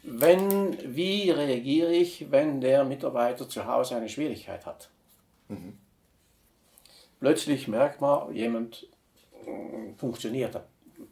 [0.04, 4.88] wenn, wie reagiere ich, wenn der Mitarbeiter zu Hause eine Schwierigkeit hat?
[5.48, 5.78] Mhm.
[7.20, 8.86] Plötzlich merkt man, jemand
[9.46, 10.58] äh, funktioniert,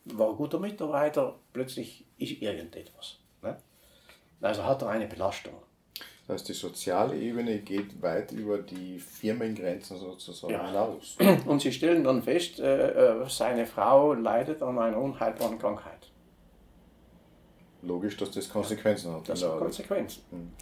[0.05, 3.19] war ein guter Mitarbeiter, plötzlich ist irgendetwas.
[3.43, 3.57] Ne?
[4.41, 5.55] Also hat er eine Belastung.
[6.31, 10.65] Das heißt, die soziale Ebene geht weit über die Firmengrenzen sozusagen ja.
[10.65, 11.17] hinaus.
[11.47, 16.11] Und Sie stellen dann fest, äh, äh seine Frau leidet an einer unheilbaren Krankheit
[17.83, 19.29] logisch, dass das Konsequenzen hat.
[19.29, 20.23] Das hat Konsequenzen.
[20.31, 20.53] Hm.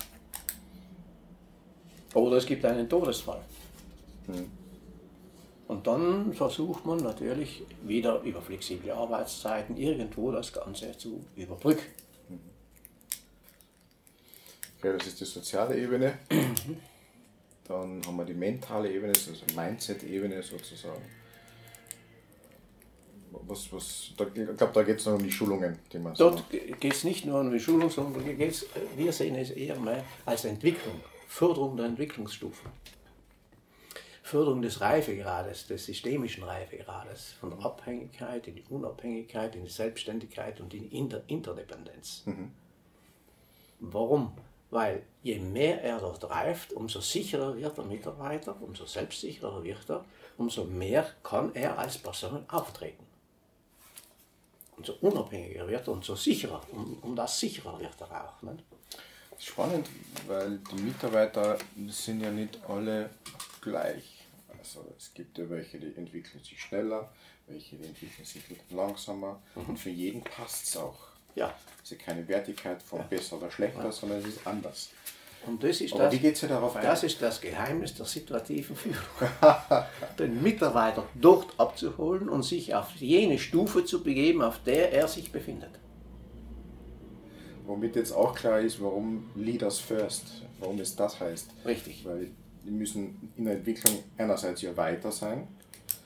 [2.15, 3.41] Oder es gibt einen Todesfall.
[4.27, 4.51] Hm.
[5.67, 11.85] Und dann versucht man natürlich wieder über flexible Arbeitszeiten irgendwo das Ganze zu überbrücken.
[14.79, 16.19] Okay, das ist die soziale Ebene.
[17.69, 21.03] Dann haben wir die mentale Ebene, also Mindset-Ebene sozusagen
[23.49, 26.39] was, was, da, ich glaube, da geht es noch um die Schulungen, die man Dort
[26.39, 30.05] so geht es nicht nur um die Schulung, sondern geht's, wir sehen es eher mehr
[30.25, 32.71] als Entwicklung, Förderung der Entwicklungsstufen.
[34.23, 40.61] Förderung des Reifegrades, des systemischen Reifegrades, von der Abhängigkeit in die Unabhängigkeit, in die Selbstständigkeit
[40.61, 42.25] und in die Inter Interdependenz.
[42.27, 42.51] Mhm.
[43.81, 44.33] Warum?
[44.71, 50.05] Weil je mehr er dort reift, umso sicherer wird der Mitarbeiter, umso selbstsicherer wird er,
[50.37, 53.09] umso mehr kann er als Person auftreten
[54.79, 58.43] umso unabhängiger wird und so sicherer, um, um das sicherer wird er auch.
[58.43, 58.57] Ne?
[59.39, 59.89] Spannend,
[60.27, 63.11] weil die Mitarbeiter sind ja nicht alle
[63.61, 64.25] gleich.
[64.59, 67.13] Also es gibt ja welche, die entwickeln sich schneller,
[67.47, 69.67] welche die entwickeln sich langsamer mhm.
[69.67, 70.99] und für jeden passt es auch.
[71.35, 71.55] Ja.
[71.83, 73.07] Es ist keine Wertigkeit von ja.
[73.07, 73.93] besser oder schlechter, ja.
[73.93, 74.91] sondern es ist anders.
[75.47, 76.83] Und das ist, Aber das, wie geht's ja darauf ein?
[76.83, 78.99] das ist das Geheimnis der situativen Führung.
[80.19, 85.33] Den Mitarbeiter dort abzuholen und sich auf jene Stufe zu begeben, auf der er sich
[85.33, 85.71] befindet.
[87.67, 91.51] Womit jetzt auch klar ist, warum Leaders First, warum es das heißt.
[91.65, 92.05] Richtig.
[92.05, 92.31] Weil
[92.65, 95.47] die müssen in der Entwicklung einerseits ja weiter sein,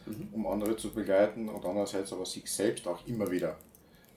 [0.06, 0.28] mhm.
[0.32, 3.56] um andere zu begleiten und andererseits aber sich selbst auch immer wieder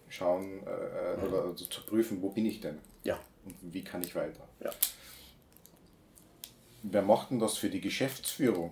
[0.10, 1.28] schauen äh, mhm.
[1.28, 2.78] oder also zu prüfen, wo bin ich denn?
[3.04, 3.20] Ja.
[3.46, 4.48] Und wie kann ich weiter?
[4.64, 4.72] Ja.
[6.84, 8.72] Wer macht denn das für die Geschäftsführung?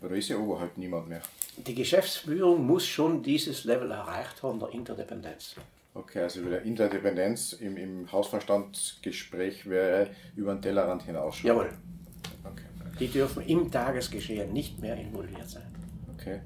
[0.00, 1.22] Da ist ja oberhalb niemand mehr.
[1.56, 5.56] Die Geschäftsführung muss schon dieses Level erreicht haben, der Interdependenz.
[5.94, 11.46] Okay, also wieder Interdependenz im, im Hausverstandsgespräch wäre über den Tellerrand hinausschauen.
[11.46, 11.70] Jawohl.
[12.44, 12.64] Okay.
[13.00, 15.74] Die dürfen im Tagesgeschehen nicht mehr involviert sein.
[16.14, 16.40] Okay.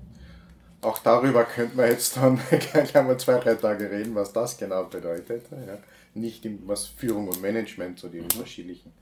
[0.83, 2.41] Auch darüber könnte man jetzt dann
[2.93, 5.45] kann man zwei, drei Tage reden, was das genau bedeutet.
[5.51, 5.79] Ja.
[6.15, 8.25] Nicht im, was Führung und Management, so die mhm.
[8.25, 8.93] unterschiedlichen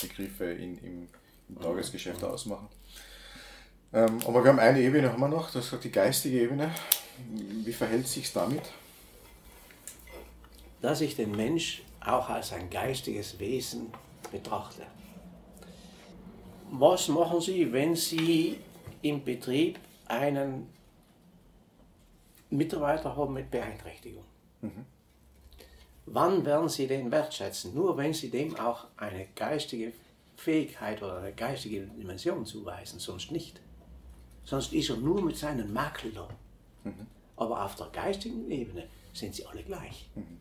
[0.00, 1.08] Begriffe in, im,
[1.48, 2.28] im Tagesgeschäft mhm.
[2.28, 2.68] ausmachen.
[3.92, 6.70] Ähm, aber wir haben eine Ebene haben wir noch, das ist die geistige Ebene.
[7.64, 8.62] Wie verhält sich damit?
[10.80, 13.92] Dass ich den Mensch auch als ein geistiges Wesen
[14.30, 14.82] betrachte.
[16.70, 18.58] Was machen Sie, wenn Sie
[19.02, 20.68] im Betrieb einen
[22.50, 24.24] Mitarbeiter haben mit Beeinträchtigung?
[24.60, 24.86] Mhm.
[26.06, 27.74] Wann werden Sie den wertschätzen?
[27.74, 29.92] Nur wenn Sie dem auch eine geistige
[30.36, 33.60] Fähigkeit oder eine geistige Dimension zuweisen, sonst nicht.
[34.44, 36.28] Sonst ist er nur mit seinen da.
[36.84, 37.06] Mhm.
[37.36, 40.08] Aber auf der geistigen Ebene sind sie alle gleich.
[40.14, 40.38] Mhm.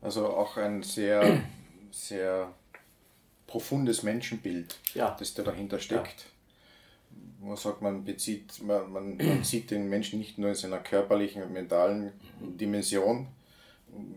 [0.00, 1.42] Also auch ein sehr,
[1.90, 2.54] sehr
[3.46, 5.14] profundes Menschenbild, ja.
[5.18, 6.20] das da dahinter steckt.
[6.20, 6.37] Ja.
[7.40, 11.42] Man sagt, man bezieht, man, man, man sieht den Menschen nicht nur in seiner körperlichen
[11.42, 13.28] und mentalen Dimension,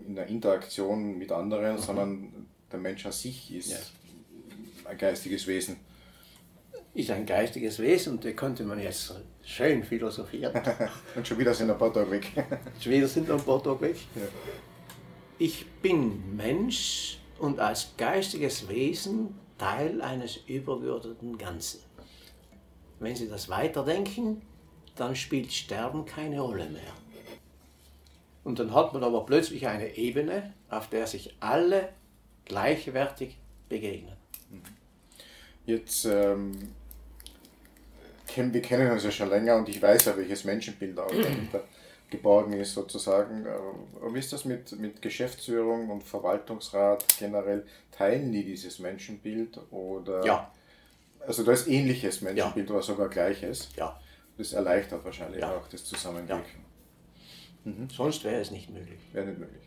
[0.08, 4.90] in der Interaktion mit anderen, sondern der Mensch an sich ist ja.
[4.90, 5.78] ein geistiges Wesen
[6.94, 10.54] ist ein geistiges Wesen und da könnte man jetzt schön philosophieren.
[11.16, 12.32] und schon wieder sind ein paar Tage weg.
[12.80, 13.98] schon wieder sind ein paar Tage weg.
[14.16, 14.22] Ja.
[15.40, 21.80] Ich bin Mensch und als geistiges Wesen Teil eines übergeordneten Ganzen.
[23.02, 24.44] Wenn Sie das weiterdenken,
[24.96, 26.94] dann spielt Sterben keine Rolle mehr.
[28.44, 31.90] Und dann hat man aber plötzlich eine Ebene, auf der sich alle
[32.46, 33.38] gleichwertig
[33.70, 34.16] begegnen.
[35.66, 36.52] Jetzt ähm,
[38.36, 41.64] wir kennen uns ja schon länger und ich weiß ja, welches Menschenbild auch dahinter
[42.12, 43.46] geborgen ist sozusagen.
[44.12, 47.66] Wie ist das mit, mit Geschäftsführung und Verwaltungsrat generell?
[47.92, 50.24] Teilen die dieses Menschenbild oder?
[50.24, 50.52] Ja.
[51.28, 52.76] Also da ist ähnliches Menschenbild ja.
[52.76, 53.70] oder sogar gleiches.
[53.76, 54.00] Ja.
[54.38, 55.56] Das erleichtert wahrscheinlich ja.
[55.56, 56.66] auch das Zusammenwirken.
[57.66, 57.72] Ja.
[57.72, 57.90] Mhm.
[57.90, 59.00] Sonst wäre es nicht möglich.
[59.14, 59.62] Wäre nicht möglich.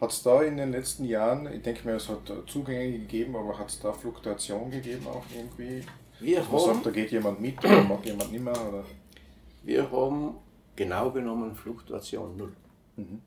[0.00, 3.58] Hat es da in den letzten Jahren, ich denke mir, es hat Zugänge gegeben, aber
[3.58, 5.84] hat es da Fluktuation gegeben auch irgendwie?
[6.20, 8.68] Wir haben, sagt, da geht jemand mit oder mag jemand nicht mehr?
[8.68, 8.84] Oder?
[9.62, 10.34] Wir haben
[10.74, 12.52] genau genommen Fluktuation null.
[12.96, 13.22] Mhm.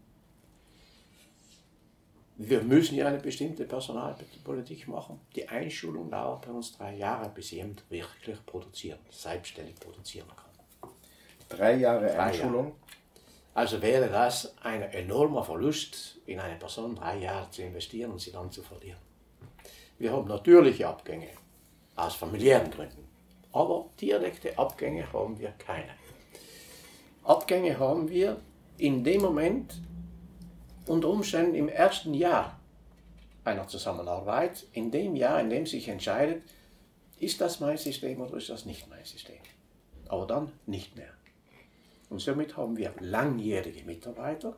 [2.42, 5.20] Wir müssen ja eine bestimmte Personalpolitik machen.
[5.36, 10.90] Die Einschulung dauert bei uns drei Jahre, bis jemand wirklich produzieren, selbstständig produzieren kann.
[11.50, 12.68] Drei Jahre drei Einschulung?
[12.68, 12.76] Jahre.
[13.56, 18.32] Also wäre das ein enormer Verlust, in eine Person drei Jahre zu investieren und sie
[18.32, 19.02] dann zu verlieren.
[19.98, 21.28] Wir haben natürliche Abgänge
[21.98, 23.06] aus familiären Gründen.
[23.52, 25.92] Aber direkte Abgänge haben wir keine.
[27.26, 28.40] Abgänge haben wir
[28.78, 29.74] in dem Moment,
[30.90, 32.60] unter Umständen im ersten Jahr
[33.44, 36.44] einer Zusammenarbeit, in dem Jahr, in dem sich entscheidet,
[37.20, 39.38] ist das mein System oder ist das nicht mein System.
[40.08, 41.12] Aber dann nicht mehr.
[42.10, 44.56] Und somit haben wir langjährige Mitarbeiter.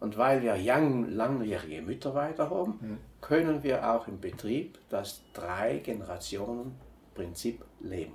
[0.00, 8.14] Und weil wir langjährige Mitarbeiter haben, mhm können wir auch im Betrieb das Drei-Generationen-Prinzip leben.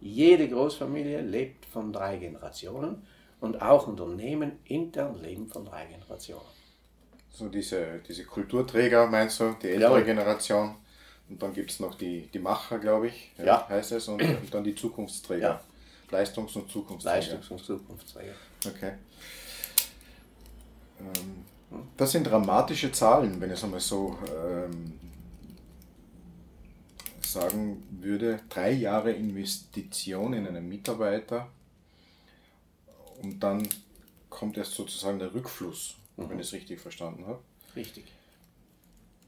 [0.00, 3.06] Jede Großfamilie lebt von drei Generationen
[3.40, 6.42] und auch Unternehmen intern leben von drei Generationen.
[7.30, 10.04] So diese, diese Kulturträger meinst du, die ältere ja.
[10.04, 10.74] Generation
[11.28, 13.68] und dann gibt es noch die, die Macher, glaube ich, ja.
[13.68, 15.48] heißt es, und, und dann die Zukunftsträger.
[15.48, 15.60] Ja.
[16.10, 17.16] Leistungs- und Zukunftsträger.
[17.16, 18.32] Leistungs- und Zukunftsträger.
[18.66, 18.92] Okay.
[21.00, 21.44] Ähm,
[21.96, 24.98] das sind dramatische Zahlen, wenn ich es einmal so ähm,
[27.20, 28.40] sagen würde.
[28.48, 31.48] Drei Jahre Investition in einen Mitarbeiter
[33.22, 33.68] und dann
[34.30, 36.30] kommt erst sozusagen der Rückfluss, mhm.
[36.30, 37.40] wenn ich es richtig verstanden habe.
[37.74, 38.04] Richtig.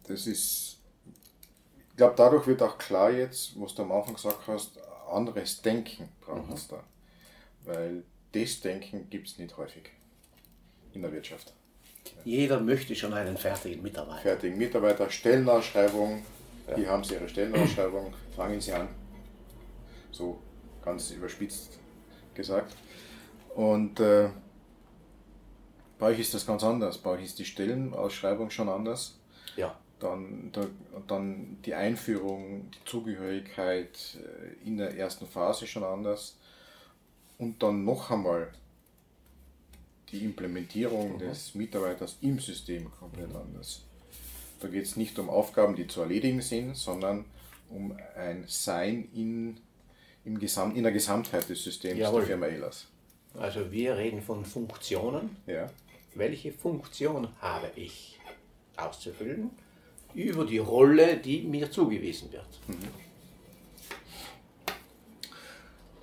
[0.07, 0.79] Das ist,
[1.91, 4.79] ich glaube, dadurch wird auch klar jetzt, was du am Anfang gesagt hast,
[5.11, 6.77] anderes Denken brauchen es mhm.
[6.77, 6.85] da.
[7.65, 9.91] Weil das Denken gibt es nicht häufig
[10.93, 11.53] in der Wirtschaft.
[12.25, 14.23] Jeder möchte schon einen fertigen Mitarbeiter.
[14.23, 16.23] Fertigen Mitarbeiter, Stellenausschreibung.
[16.69, 16.77] Ja.
[16.77, 18.89] Hier haben Sie Ihre Stellenausschreibung, fangen Sie an.
[20.11, 20.41] So
[20.83, 21.79] ganz überspitzt
[22.35, 22.75] gesagt.
[23.55, 24.31] Und äh,
[25.99, 26.99] bei euch ist das ganz anders.
[26.99, 29.19] Bei euch ist die Stellenausschreibung schon anders.
[29.57, 29.77] Ja.
[29.99, 30.53] dann,
[31.07, 36.39] dann die Einführung, die Zugehörigkeit äh, in der ersten Phase schon anders
[37.39, 38.53] und dann noch einmal
[40.11, 41.19] die Implementierung mhm.
[41.19, 43.83] des Mitarbeiters im System komplett anders.
[44.61, 47.25] Da geht es nicht um Aufgaben, die zu erledigen sind, sondern
[47.71, 49.59] um ein Sein in,
[50.25, 52.21] im Gesamt, in der Gesamtheit des Systems Jawohl.
[52.21, 52.87] der Firma ELAS.
[53.39, 55.37] Also wir reden von Funktionen.
[55.47, 55.69] Ja.
[56.15, 58.19] Welche Funktion habe ich
[58.77, 59.51] auszufüllen
[60.15, 62.49] über die Rolle, die mir zugewiesen wird?
[62.67, 62.89] Mhm.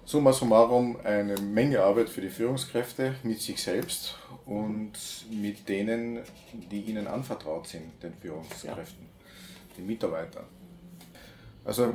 [0.06, 4.94] Summa summarum eine Menge Arbeit für die Führungskräfte mit sich selbst und
[5.30, 6.22] mit denen,
[6.72, 9.76] die ihnen anvertraut sind, den Führungskräften, ja.
[9.76, 10.46] den Mitarbeitern.
[11.66, 11.94] Also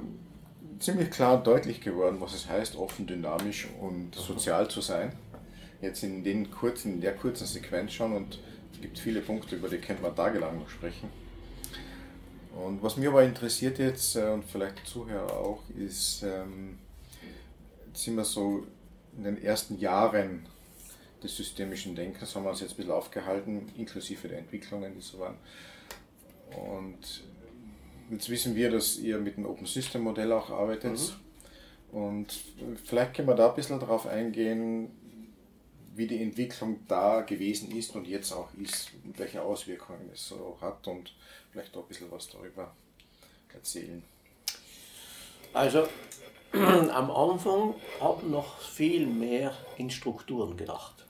[0.79, 5.13] ziemlich klar und deutlich geworden, was es heißt, offen, dynamisch und sozial zu sein.
[5.83, 8.39] Jetzt in, den kurzen, in der kurzen Sequenz schon und
[8.73, 11.11] es gibt viele Punkte, über die könnte man tagelang noch sprechen.
[12.55, 16.79] Und was mich aber interessiert jetzt äh, und vielleicht Zuhörer auch, ist, ähm,
[17.93, 18.67] sind wir so
[19.17, 20.47] in den ersten Jahren
[21.23, 25.19] des systemischen Denkens, haben wir uns jetzt ein bisschen aufgehalten, inklusive der Entwicklungen, die so
[25.19, 25.37] waren.
[26.51, 27.23] Und
[28.11, 30.99] jetzt wissen wir, dass ihr mit dem Open System Modell auch arbeitet.
[31.93, 31.99] Mhm.
[31.99, 32.45] Und
[32.85, 34.91] vielleicht können wir da ein bisschen darauf eingehen,
[35.95, 40.57] wie die Entwicklung da gewesen ist und jetzt auch ist, und welche Auswirkungen es so
[40.61, 41.13] hat und
[41.51, 42.75] vielleicht auch ein bisschen was darüber
[43.53, 44.03] erzählen.
[45.53, 45.87] Also
[46.53, 51.07] am Anfang haben noch viel mehr in Strukturen gedacht.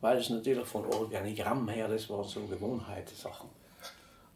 [0.00, 3.48] Weil es natürlich von Organigramm her, das waren so Gewohnheitssachen.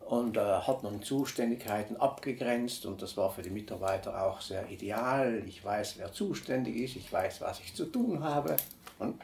[0.00, 5.42] Und äh, hat man Zuständigkeiten abgegrenzt und das war für die Mitarbeiter auch sehr ideal.
[5.46, 8.56] Ich weiß, wer zuständig ist, ich weiß, was ich zu tun habe.
[8.98, 9.20] Und,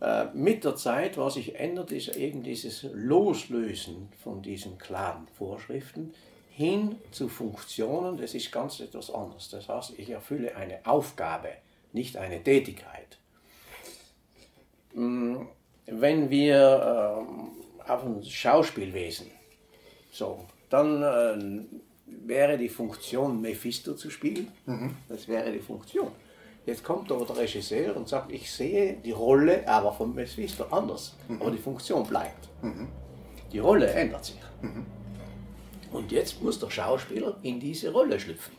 [0.00, 6.14] äh, mit der Zeit, was sich ändert, ist eben dieses Loslösen von diesen klaren Vorschriften
[6.50, 9.50] hin zu Funktionen, das ist ganz etwas anderes.
[9.50, 11.48] Das heißt, ich erfülle eine Aufgabe,
[11.92, 13.18] nicht eine Tätigkeit.
[14.92, 15.36] Mm,
[15.86, 17.26] wenn wir
[17.86, 19.30] äh, auf ein Schauspielwesen,
[20.10, 21.64] so, dann äh,
[22.06, 24.48] wäre die Funktion Mephisto zu spielen.
[24.66, 24.96] Mhm.
[25.08, 26.10] Das wäre die Funktion.
[26.66, 31.16] Jetzt kommt aber der Regisseur und sagt, ich sehe die Rolle aber von Mephisto anders,
[31.28, 31.40] mhm.
[31.40, 32.48] aber die Funktion bleibt.
[32.62, 32.88] Mhm.
[33.52, 34.36] Die Rolle ändert sich.
[34.60, 34.86] Mhm.
[35.90, 38.54] Und jetzt muss der Schauspieler in diese Rolle schlüpfen.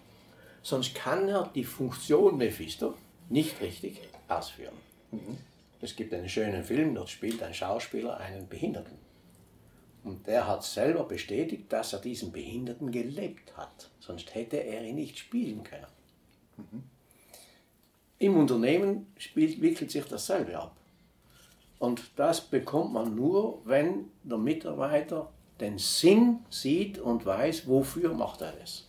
[0.62, 2.96] Sonst kann er die Funktion Mephisto
[3.30, 4.76] nicht richtig ausführen.
[5.12, 5.38] Mhm.
[5.80, 8.98] Es gibt einen schönen Film, dort spielt ein Schauspieler einen Behinderten.
[10.04, 13.90] Und der hat selber bestätigt, dass er diesen Behinderten gelebt hat.
[14.00, 15.88] Sonst hätte er ihn nicht spielen können.
[18.22, 20.76] Im Unternehmen spielt, wickelt sich dasselbe ab.
[21.80, 28.42] Und das bekommt man nur, wenn der Mitarbeiter den Sinn sieht und weiß, wofür macht
[28.42, 28.88] er es.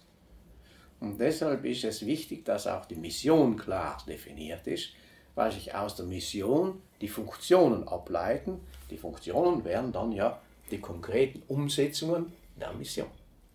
[1.01, 4.90] Und deshalb ist es wichtig, dass auch die Mission klar definiert ist,
[5.35, 8.61] weil sich aus der Mission die Funktionen ableiten.
[8.90, 13.09] Die Funktionen wären dann ja die konkreten Umsetzungen der Mission.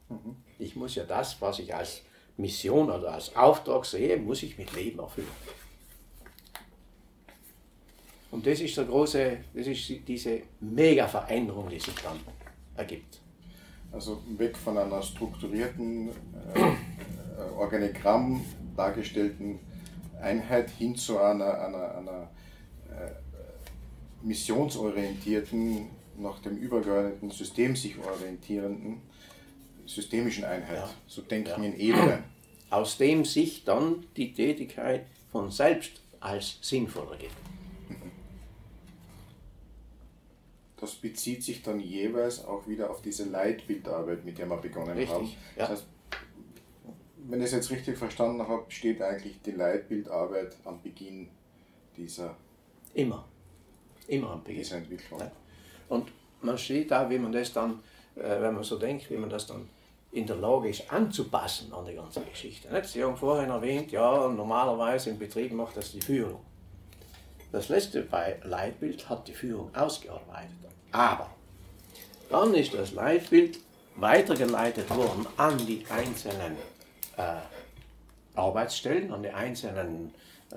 [0.10, 0.38] Mhm.
[0.58, 2.02] Ich muss ja das, was ich als
[2.36, 5.28] Mission oder als Auftrag sehe, muss ich mit Leben erfüllen.
[8.32, 12.20] Und das ist der große, das ist diese Mega-Veränderung, die sich dann
[12.76, 13.22] ergibt.
[13.92, 18.44] Also weg von einer strukturierten äh, Organigramm
[18.76, 19.60] dargestellten
[20.22, 22.30] Einheit hin zu einer, einer, einer
[22.90, 23.12] äh,
[24.24, 25.88] missionsorientierten,
[26.18, 29.02] nach dem übergeordneten System sich orientierenden
[29.86, 30.78] systemischen Einheit.
[30.78, 30.90] Ja.
[31.08, 31.70] So denken ja.
[31.70, 32.24] in Ebenen.
[32.70, 37.36] Aus dem sich dann die Tätigkeit von selbst als sinnvoll ergibt.
[40.80, 45.16] Das bezieht sich dann jeweils auch wieder auf diese Leitbildarbeit, mit der wir begonnen richtig,
[45.16, 45.26] haben.
[45.56, 45.68] Ja.
[45.68, 45.86] Das heißt,
[47.30, 51.30] wenn ich es jetzt richtig verstanden habe, steht eigentlich die Leitbildarbeit am Beginn
[51.96, 52.36] dieser
[52.94, 53.26] Immer.
[54.08, 54.64] Immer am Beginn.
[54.64, 55.20] Dieser Entwicklung.
[55.20, 55.32] Ja.
[55.90, 57.80] Und man steht da, wie man das dann,
[58.16, 59.70] äh, wenn man so denkt, wie man das dann
[60.12, 62.70] in der Lage ist anzupassen an die ganze Geschichte.
[62.86, 66.40] Sie haben vorhin erwähnt, ja, normalerweise im Betrieb macht das die Führung.
[67.52, 68.08] Das letzte
[68.44, 70.52] Leitbild hat die Führung ausgearbeitet.
[70.98, 71.30] Aber
[72.32, 73.60] dann ist das Leitbild
[73.98, 76.58] weitergeleitet worden an die einzelnen
[77.18, 77.36] äh,
[78.34, 80.12] Arbeitsstellen, an die einzelnen
[80.50, 80.56] äh,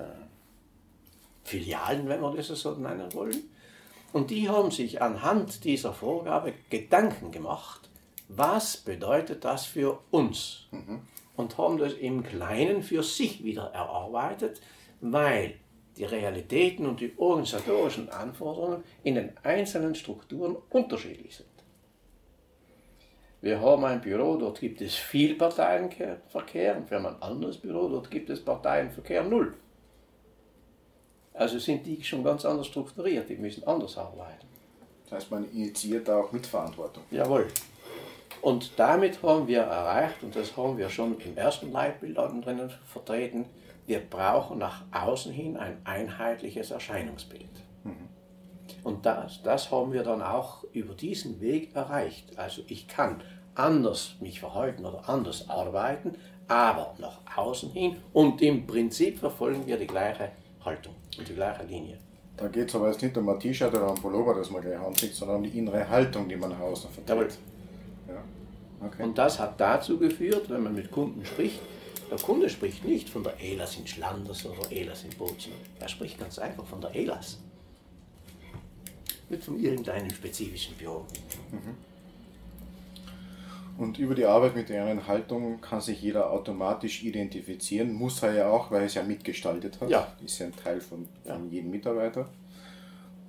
[1.43, 3.51] Filialen, wenn wir das so nennen wollen.
[4.13, 7.89] Und die haben sich anhand dieser Vorgabe Gedanken gemacht,
[8.27, 10.65] was bedeutet das für uns?
[10.71, 11.01] Mhm.
[11.35, 14.59] Und haben das im Kleinen für sich wieder erarbeitet,
[15.01, 15.53] weil
[15.97, 21.47] die Realitäten und die organisatorischen Anforderungen in den einzelnen Strukturen unterschiedlich sind.
[23.41, 27.89] Wir haben ein Büro, dort gibt es viel Parteienverkehr und wir haben ein anderes Büro,
[27.89, 29.55] dort gibt es Parteienverkehr null.
[31.33, 34.45] Also sind die schon ganz anders strukturiert, die müssen anders arbeiten.
[35.05, 37.03] Das heißt, man initiiert da auch Mitverantwortung.
[37.09, 37.47] Jawohl.
[38.41, 43.45] Und damit haben wir erreicht, und das haben wir schon im ersten Leitbild drinnen vertreten,
[43.91, 47.61] wir brauchen nach außen hin ein einheitliches Erscheinungsbild.
[47.83, 48.07] Mhm.
[48.85, 52.39] Und das, das haben wir dann auch über diesen Weg erreicht.
[52.39, 53.21] Also ich kann
[53.53, 56.15] anders mich verhalten oder anders arbeiten,
[56.47, 60.31] aber nach außen hin und im Prinzip verfolgen wir die gleiche
[60.63, 61.97] Haltung und die gleiche Linie.
[62.37, 64.79] Da geht es aber jetzt nicht um ein T-Shirt oder ein Pullover, das man gleich
[64.79, 67.37] anzieht, sondern um die innere Haltung, die man nach außen vertritt.
[68.07, 68.87] Ja.
[68.87, 69.03] Okay.
[69.03, 71.59] Und das hat dazu geführt, wenn man mit Kunden spricht,
[72.11, 75.53] der Kunde spricht nicht von der ELAS in Schlanders oder ELAS in Bozen.
[75.79, 77.39] Er spricht ganz einfach von der ELAS.
[79.29, 81.05] Nicht von irgendeinem spezifischen Büro.
[81.51, 81.77] Mhm.
[83.77, 87.93] Und über die Arbeit mit der inneren Haltung kann sich jeder automatisch identifizieren.
[87.93, 89.89] Muss er ja auch, weil er es ja mitgestaltet hat.
[89.89, 90.13] Ja.
[90.23, 91.49] Ist ja ein Teil von, von ja.
[91.49, 92.29] jedem Mitarbeiter.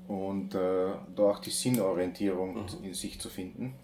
[0.09, 2.85] Und äh, da auch die Sinnorientierung mhm.
[2.85, 3.75] in sich zu finden.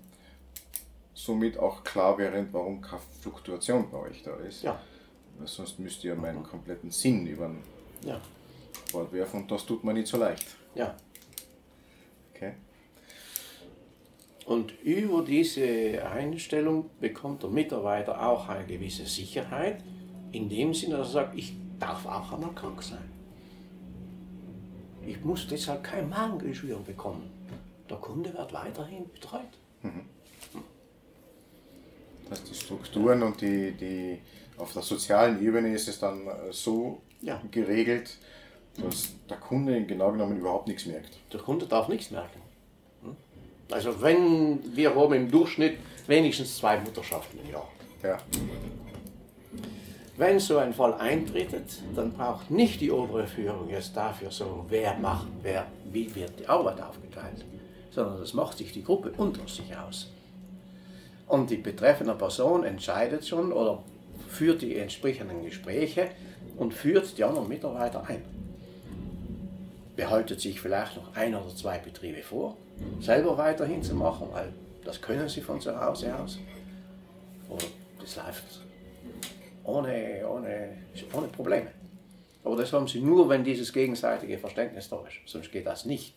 [1.18, 4.62] Somit auch klar wäre, warum keine Fluktuation bei euch da ist.
[4.62, 4.80] Ja.
[5.36, 7.58] Weil sonst müsst ihr meinen kompletten Sinn über den
[8.08, 8.20] ja.
[8.92, 10.46] Bord werfen und das tut man nicht so leicht.
[10.76, 10.94] Ja.
[12.32, 12.52] Okay.
[14.46, 19.82] Und über diese Einstellung bekommt der Mitarbeiter auch eine gewisse Sicherheit,
[20.30, 23.10] in dem Sinne, dass er sagt, ich darf auch einmal krank sein.
[25.04, 27.28] Ich muss deshalb kein Magengeschwür bekommen.
[27.90, 29.58] Der Kunde wird weiterhin betreut.
[29.82, 30.04] Mhm.
[32.30, 34.18] Das die Strukturen und die, die
[34.58, 37.40] auf der sozialen Ebene ist es dann äh, so ja.
[37.50, 38.16] geregelt,
[38.76, 41.16] dass der Kunde genau genommen überhaupt nichts merkt.
[41.32, 42.40] Der Kunde darf nichts merken.
[43.70, 47.68] Also wenn wir haben im Durchschnitt wenigstens zwei Mutterschaften im Jahr.
[48.02, 48.18] Ja.
[50.16, 51.50] Wenn so ein Fall eintritt,
[51.94, 56.48] dann braucht nicht die obere Führung jetzt dafür so, wer macht, wer, wie wird die
[56.48, 57.44] Arbeit aufgeteilt,
[57.90, 60.10] sondern das macht sich die Gruppe unter sich aus.
[61.28, 63.82] Und die betreffende Person entscheidet schon oder
[64.28, 66.08] führt die entsprechenden Gespräche
[66.56, 68.22] und führt die anderen Mitarbeiter ein.
[69.96, 72.56] Behaltet sich vielleicht noch ein oder zwei Betriebe vor
[73.00, 74.52] selber weiterhin zu machen, weil
[74.84, 76.38] das können sie von zu Hause aus.
[77.48, 77.66] Und
[78.00, 78.60] das läuft
[79.64, 80.70] ohne, ohne,
[81.12, 81.68] ohne Probleme.
[82.44, 85.30] Aber das haben sie nur, wenn dieses gegenseitige Verständnis da ist.
[85.30, 86.14] Sonst geht das nicht.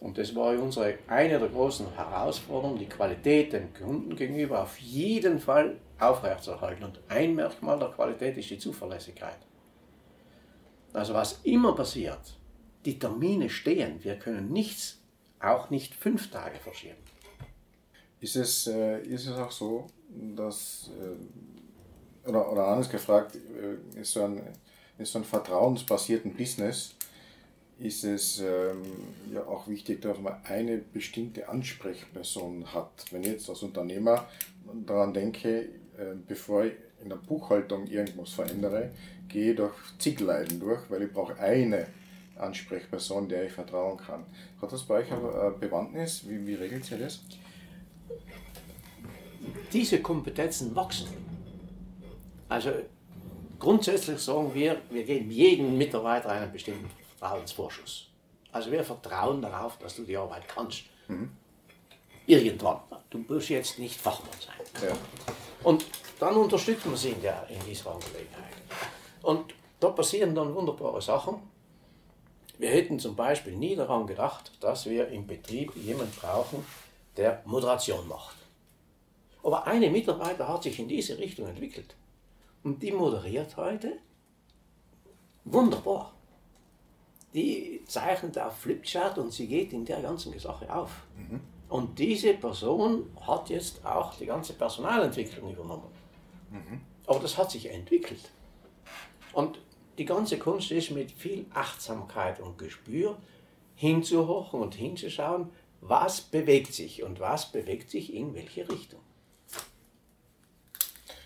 [0.00, 5.38] Und das war unsere, eine der großen Herausforderungen, die Qualität dem Kunden gegenüber auf jeden
[5.38, 6.84] Fall aufrechtzuerhalten.
[6.84, 9.38] Und ein Merkmal der Qualität ist die Zuverlässigkeit.
[10.92, 12.36] Also was immer passiert,
[12.84, 14.02] die Termine stehen.
[14.02, 14.98] Wir können nichts,
[15.40, 16.96] auch nicht fünf Tage verschieben.
[18.20, 24.12] Ist es, äh, ist es auch so, dass, äh, oder, oder anders gefragt, äh, ist,
[24.12, 24.42] so ein,
[24.98, 26.94] ist so ein vertrauensbasierten Business,
[27.78, 28.82] ist es ähm,
[29.32, 33.04] ja auch wichtig, dass man eine bestimmte Ansprechperson hat.
[33.10, 34.26] Wenn ich jetzt als Unternehmer
[34.86, 35.60] daran denke,
[35.98, 36.72] äh, bevor ich
[37.02, 38.90] in der Buchhaltung irgendwas verändere,
[39.28, 41.86] gehe ich durch zig Leiden durch, weil ich brauche eine
[42.36, 44.24] Ansprechperson, der ich vertrauen kann.
[44.60, 46.26] Hat das bei euch eine Bewandtnis?
[46.26, 47.22] Wie, wie regelt ihr das?
[49.72, 51.08] Diese Kompetenzen wachsen.
[52.48, 52.70] Also
[53.58, 56.88] grundsätzlich sagen wir, wir geben jedem Mitarbeiter einen bestimmten
[57.26, 58.08] Vertrauensvorschuss.
[58.52, 60.84] Also wir vertrauen darauf, dass du die Arbeit kannst.
[61.08, 61.30] Mhm.
[62.26, 62.80] Irgendwann.
[63.10, 64.88] Du musst jetzt nicht Fachmann sein.
[64.88, 64.96] Ja.
[65.62, 65.84] Und
[66.18, 68.54] dann unterstützen wir sie in, der, in dieser Angelegenheit.
[69.22, 71.40] Und da passieren dann wunderbare Sachen.
[72.58, 76.64] Wir hätten zum Beispiel nie daran gedacht, dass wir im Betrieb jemanden brauchen,
[77.16, 78.36] der Moderation macht.
[79.42, 81.94] Aber eine Mitarbeiter hat sich in diese Richtung entwickelt.
[82.64, 83.98] Und die moderiert heute
[85.44, 86.15] wunderbar.
[87.36, 90.90] Die zeichnet auf Flipchart und sie geht in der ganzen Sache auf.
[91.16, 91.40] Mhm.
[91.68, 95.90] Und diese Person hat jetzt auch die ganze Personalentwicklung übernommen.
[96.50, 96.80] Mhm.
[97.06, 98.30] Aber das hat sich entwickelt.
[99.32, 99.60] Und
[99.98, 103.18] die ganze Kunst ist mit viel Achtsamkeit und Gespür
[103.74, 109.00] hinzuhochen und hinzuschauen, was bewegt sich und was bewegt sich in welche Richtung.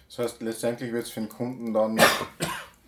[0.08, 2.00] Das heißt, letztendlich wird es für den Kunden dann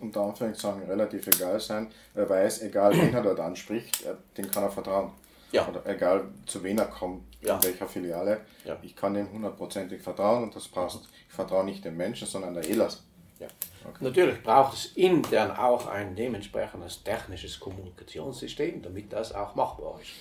[0.03, 1.91] unter Anführungszeichen relativ egal sein.
[2.13, 4.05] Er weiß, egal wen er dort anspricht,
[4.37, 5.11] dem kann er vertrauen.
[5.51, 5.67] Ja.
[5.67, 7.55] Oder egal zu wen er kommt, ja.
[7.55, 8.41] in welcher Filiale.
[8.65, 8.77] Ja.
[8.81, 11.07] Ich kann dem hundertprozentig vertrauen und das passt.
[11.27, 13.03] Ich vertraue nicht dem Menschen, sondern der ELAS.
[13.39, 13.47] Ja.
[13.85, 14.03] Okay.
[14.03, 20.11] Natürlich braucht es intern auch ein dementsprechendes technisches Kommunikationssystem, damit das auch machbar ist.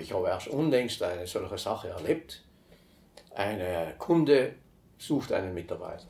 [0.00, 2.42] Ich habe erst unlängst eine solche Sache erlebt.
[3.34, 4.54] Ein Kunde
[4.98, 6.06] sucht einen Mitarbeiter.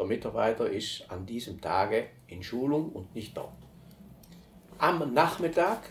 [0.00, 3.52] Der Mitarbeiter ist an diesem Tage in Schulung und nicht da.
[4.78, 5.82] Am Nachmittag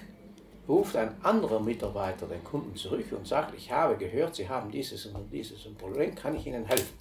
[0.68, 5.06] ruft ein anderer Mitarbeiter den Kunden zurück und sagt, ich habe gehört, Sie haben dieses
[5.06, 6.98] und dieses Problem, kann ich Ihnen helfen?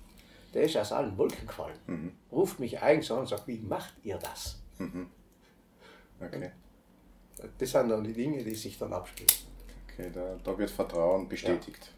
[0.53, 1.79] Der ist aus allen Wolken gefallen.
[1.87, 2.13] Mhm.
[2.31, 4.61] Ruft mich eigentlich an und sagt, wie macht ihr das?
[4.77, 5.09] Mhm.
[6.21, 6.51] Okay.
[7.57, 9.31] Das sind dann die Dinge, die sich dann abspielen.
[9.87, 11.91] Okay, da, da wird Vertrauen bestätigt.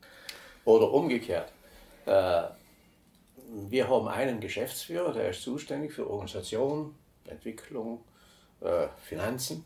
[0.00, 0.08] Ja.
[0.64, 1.52] Oder umgekehrt.
[2.06, 2.44] Äh,
[3.50, 6.94] wir haben einen Geschäftsführer, der ist zuständig für Organisation,
[7.26, 8.00] Entwicklung,
[8.60, 9.64] äh, Finanzen.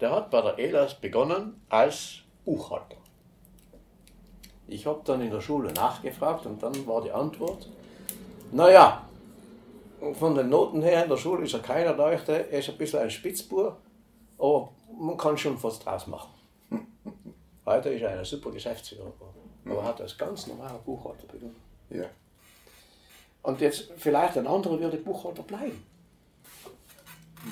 [0.00, 2.96] Der hat bei der ELAS begonnen als Buchhalter.
[4.68, 7.68] Ich habe dann in der Schule nachgefragt und dann war die Antwort,
[8.52, 9.06] naja,
[10.14, 13.00] von den Noten her in der Schule ist er keiner Leuchte, er ist ein bisschen
[13.00, 13.76] ein Spitzbur,
[14.38, 16.30] aber man kann schon was draus machen.
[17.66, 19.12] Heute ist er ein super Geschäftsführer,
[19.64, 21.56] aber hat als ganz normaler Buchhalter begonnen.
[21.90, 22.06] Ja.
[23.46, 25.80] Und jetzt vielleicht ein anderer würde Buchhalter bleiben.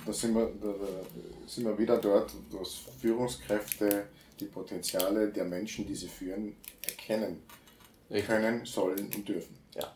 [0.05, 4.09] Da sind wir, da, da sind wir wieder dort, dass Führungskräfte
[4.40, 7.40] die Potenziale der Menschen, die sie führen, erkennen
[8.11, 8.26] Richtig.
[8.26, 9.57] können, sollen und dürfen.
[9.76, 9.95] Ja.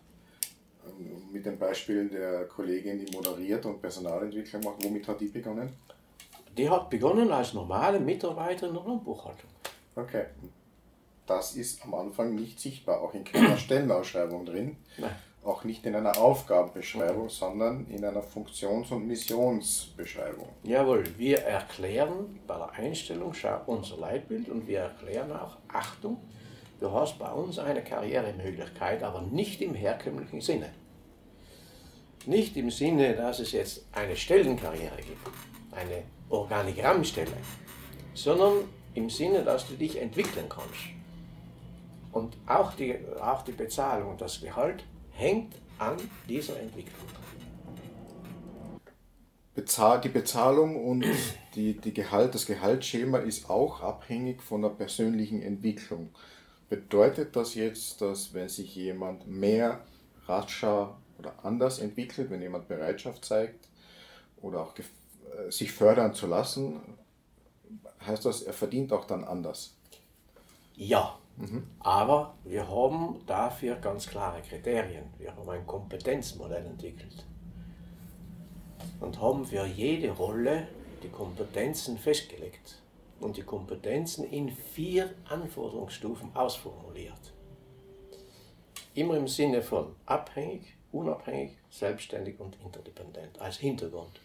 [1.33, 5.73] Mit dem Beispiel der Kollegin, die moderiert und Personalentwicklung macht, womit hat die begonnen?
[6.57, 9.51] Die hat begonnen als normale Mitarbeiterin in der Buchhaltung.
[9.97, 10.27] Okay.
[11.27, 14.77] Das ist am Anfang nicht sichtbar, auch in keiner Stellenausschreibung drin.
[14.97, 15.11] Nein.
[15.45, 17.35] Auch nicht in einer Aufgabenbeschreibung, okay.
[17.35, 20.49] sondern in einer Funktions- und Missionsbeschreibung.
[20.65, 23.33] Jawohl, wir erklären bei der Einstellung,
[23.67, 26.19] unser Leitbild und wir erklären auch, Achtung,
[26.81, 30.71] du hast bei uns eine Karrieremöglichkeit, aber nicht im herkömmlichen Sinne.
[32.27, 35.29] Nicht im Sinne, dass es jetzt eine Stellenkarriere gibt,
[35.71, 37.33] eine Organigrammstelle,
[38.13, 38.65] sondern
[38.95, 40.99] im Sinne, dass du dich entwickeln kannst.
[42.13, 44.85] Und auch die, auch die Bezahlung das Gehalt
[45.19, 45.97] hängt an
[46.29, 47.09] dieser Entwicklung.
[49.55, 51.05] Bezahl, die Bezahlung und
[51.57, 56.11] die, die Gehalt, das Gehaltsschema ist auch abhängig von der persönlichen Entwicklung.
[56.69, 59.85] Bedeutet das jetzt, dass wenn sich jemand mehr,
[60.27, 63.69] rascher oder anders entwickelt, wenn jemand Bereitschaft zeigt
[64.41, 66.81] oder auch äh, sich fördern zu lassen,
[68.07, 69.75] heißt das, er verdient auch dann anders?
[70.77, 71.18] Ja,
[71.81, 75.05] aber wir haben dafür ganz klare Kriterien.
[75.19, 77.25] Wir haben ein Kompetenzmodell entwickelt
[79.01, 80.67] und haben für jede Rolle
[81.03, 82.81] die Kompetenzen festgelegt
[83.21, 87.33] und die Kompetenzen in vier Anforderungsstufen ausformuliert.
[88.95, 94.21] Immer im Sinne von abhängig, unabhängig, selbstständig und interdependent als Hintergrund.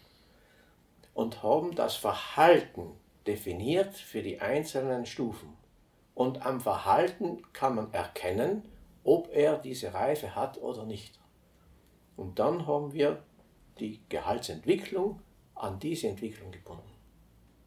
[1.12, 2.90] Und haben das Verhalten
[3.26, 5.63] definiert für die einzelnen Stufen.
[6.14, 8.62] Und am Verhalten kann man erkennen,
[9.02, 11.18] ob er diese Reife hat oder nicht.
[12.16, 13.22] Und dann haben wir
[13.80, 15.20] die Gehaltsentwicklung
[15.54, 16.90] an diese Entwicklung gebunden,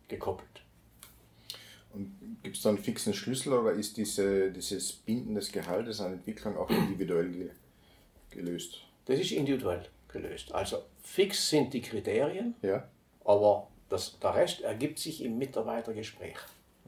[0.07, 0.63] gekoppelt.
[1.93, 6.13] Und gibt es da einen fixen Schlüssel oder ist diese, dieses Binden des Gehaltes an
[6.13, 7.51] Entwicklung auch individuell
[8.29, 8.81] gelöst?
[9.05, 10.53] Das ist individuell gelöst.
[10.53, 12.87] Also fix sind die Kriterien, ja.
[13.23, 16.37] aber das, der Rest ergibt sich im Mitarbeitergespräch.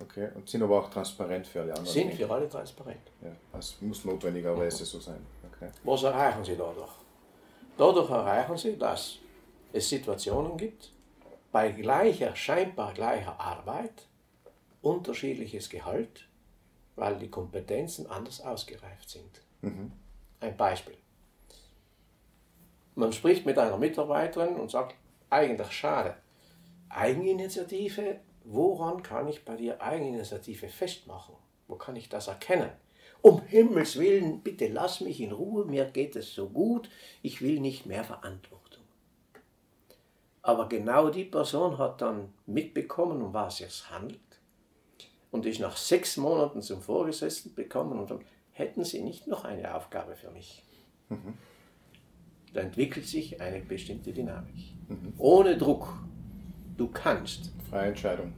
[0.01, 1.93] Okay, und sind aber auch transparent für alle anderen?
[1.93, 3.11] Sind für alle transparent.
[3.21, 5.25] Ja, das muss notwendigerweise so sein.
[5.53, 5.69] Okay.
[5.83, 6.91] Was erreichen Sie dadurch?
[7.77, 9.17] Dadurch erreichen Sie, dass
[9.73, 10.91] es Situationen gibt,
[11.51, 14.07] bei gleicher, scheinbar gleicher Arbeit,
[14.81, 16.27] unterschiedliches Gehalt,
[16.95, 19.41] weil die Kompetenzen anders ausgereift sind.
[19.61, 19.91] Mhm.
[20.39, 20.97] Ein Beispiel.
[22.95, 24.95] Man spricht mit einer Mitarbeiterin und sagt,
[25.29, 26.15] eigentlich schade,
[26.89, 28.19] Eigeninitiative,
[28.51, 31.35] woran kann ich bei dir Eigeninitiative festmachen?
[31.67, 32.71] Wo kann ich das erkennen?
[33.21, 36.89] Um Himmels Willen, bitte lass mich in Ruhe, mir geht es so gut,
[37.21, 38.83] ich will nicht mehr Verantwortung.
[40.41, 44.19] Aber genau die Person hat dann mitbekommen, um was es handelt
[45.31, 48.21] und ist nach sechs Monaten zum Vorgesetzten bekommen und dann
[48.51, 50.63] hätten Sie nicht noch eine Aufgabe für mich.
[51.09, 51.37] Mhm.
[52.53, 54.73] Da entwickelt sich eine bestimmte Dynamik.
[54.87, 55.13] Mhm.
[55.17, 55.93] Ohne Druck.
[56.79, 57.51] Du kannst.
[57.69, 58.33] Freie Entscheidung.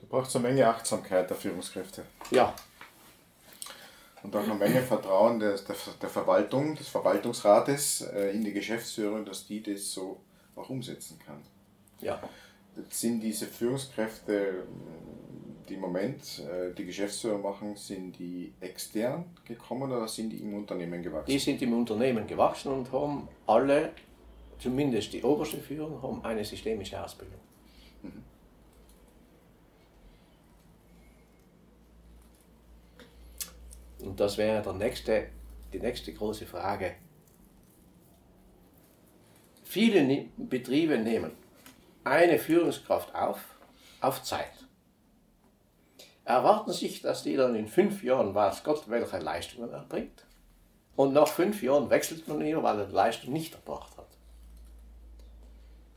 [0.00, 2.04] Da braucht es eine Menge Achtsamkeit der Führungskräfte.
[2.30, 2.54] Ja.
[4.22, 9.24] Und auch eine Menge Vertrauen der, der, der Verwaltung, des Verwaltungsrates äh, in die Geschäftsführung,
[9.24, 10.20] dass die das so
[10.54, 11.42] auch umsetzen kann.
[12.00, 12.22] Ja.
[12.76, 14.62] Jetzt sind diese Führungskräfte,
[15.68, 20.54] die im Moment äh, die Geschäftsführung machen, sind die extern gekommen oder sind die im
[20.54, 21.32] Unternehmen gewachsen?
[21.32, 23.90] Die sind im Unternehmen gewachsen und haben alle
[24.64, 27.40] zumindest die oberste Führung, haben eine systemische Ausbildung.
[28.02, 28.24] Mhm.
[34.06, 35.28] Und das wäre der nächste,
[35.72, 36.94] die nächste große Frage.
[39.64, 41.32] Viele Betriebe nehmen
[42.04, 43.40] eine Führungskraft auf,
[44.00, 44.64] auf Zeit.
[46.24, 50.24] Erwarten sich, dass die dann in fünf Jahren weiß Gott, welche Leistungen erbringt.
[50.96, 54.03] Und nach fünf Jahren wechselt man ihn, weil er die Leistung nicht erbracht hat.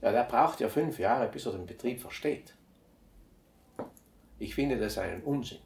[0.02, 2.54] Ja, der braucht ja fünf Jahre, bis er den Betrieb versteht.
[4.40, 5.60] Ich finde das einen Unsinn.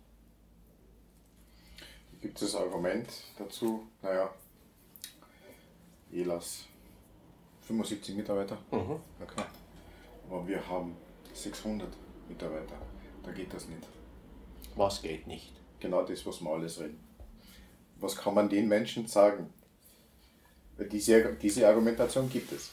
[2.22, 3.88] Gibt es das Argument dazu?
[4.02, 4.34] Naja,
[6.12, 6.66] ELAS
[7.64, 8.58] 75 Mitarbeiter.
[8.72, 9.00] Mhm.
[9.22, 9.44] Okay.
[10.30, 10.96] Aber wir haben
[11.34, 11.90] 600
[12.30, 12.76] Mitarbeiter.
[13.24, 13.84] Da geht das nicht.
[14.76, 15.52] Was geht nicht?
[15.80, 17.00] Genau das, was wir alles reden.
[17.98, 19.54] Was kann man den Menschen sagen?
[20.92, 22.72] Diese, diese Argumentation gibt es.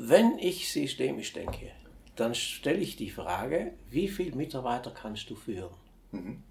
[0.00, 1.72] Wenn ich systemisch denke,
[2.14, 5.74] dann stelle ich die Frage, wie viele Mitarbeiter kannst du führen?
[6.12, 6.44] Mhm.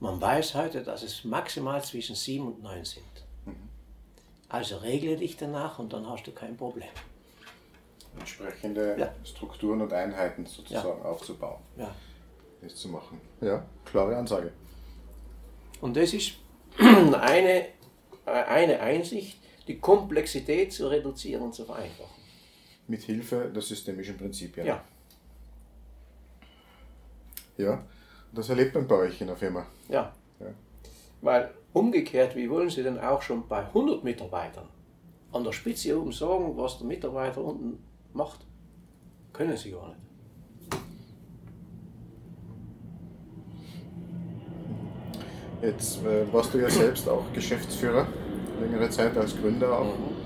[0.00, 3.04] Man weiß heute, dass es maximal zwischen sieben und neun sind.
[3.44, 3.68] Mhm.
[4.48, 6.88] Also regle dich danach und dann hast du kein Problem.
[8.18, 9.14] Entsprechende ja.
[9.24, 11.04] Strukturen und Einheiten sozusagen ja.
[11.04, 11.60] aufzubauen.
[11.76, 11.94] Ja.
[12.62, 13.20] Das zu machen.
[13.42, 14.52] Ja, klare Ansage.
[15.82, 16.32] Und das ist
[16.78, 17.66] eine,
[18.24, 19.36] eine Einsicht,
[19.68, 22.21] die Komplexität zu reduzieren und zu vereinfachen.
[22.92, 24.66] Mit Hilfe der systemischen Prinzipien.
[24.66, 24.84] Ja.
[27.56, 27.82] Ja,
[28.34, 29.64] das erlebt man bei euch in der Firma.
[29.88, 30.12] Ja.
[30.38, 30.46] ja.
[31.22, 34.68] Weil umgekehrt, wie wollen Sie denn auch schon bei 100 Mitarbeitern
[35.32, 37.82] an der Spitze oben sagen, was der Mitarbeiter unten
[38.12, 38.40] macht?
[39.32, 40.00] Können Sie gar nicht.
[45.62, 48.06] Jetzt äh, warst du ja selbst auch Geschäftsführer,
[48.60, 49.96] längere Zeit als Gründer auch.
[49.96, 50.21] Mhm.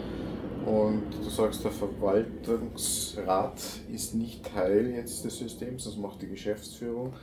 [0.67, 3.63] Und du sagst, der Verwaltungsrat
[3.93, 7.15] ist nicht Teil jetzt des Systems, das macht die Geschäftsführung.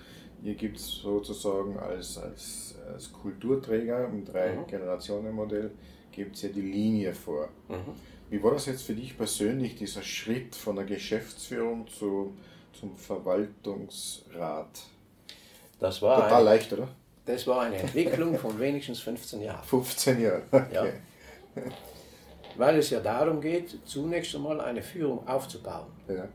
[0.42, 5.72] Ihr gibt es sozusagen als, als, als Kulturträger im Drei-Generationen-Modell,
[6.14, 7.50] gibt es ja die Linie vor.
[7.68, 7.94] Mhm.
[8.30, 12.34] Wie war das jetzt für dich persönlich, dieser Schritt von der Geschäftsführung zu,
[12.72, 14.84] zum Verwaltungsrat?
[15.82, 16.88] Das war total eine, leicht, oder?
[17.26, 19.66] Das war eine Entwicklung von wenigstens 15 Jahren.
[19.66, 20.94] 15 Jahre, okay.
[21.56, 21.64] Ja
[22.58, 25.88] weil es ja darum geht, zunächst einmal eine Führung aufzubauen.
[26.08, 26.28] Ja.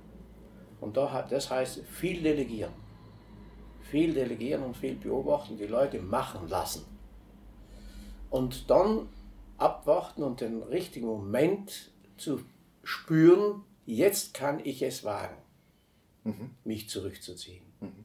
[0.81, 2.73] Und da, das heißt viel delegieren.
[3.83, 6.85] Viel delegieren und viel beobachten, die Leute machen lassen.
[8.31, 9.09] Und dann
[9.57, 12.41] abwarten und den richtigen Moment zu
[12.85, 15.37] spüren, jetzt kann ich es wagen,
[16.25, 16.51] mhm.
[16.65, 17.65] mich zurückzuziehen.
[17.81, 18.05] Mhm.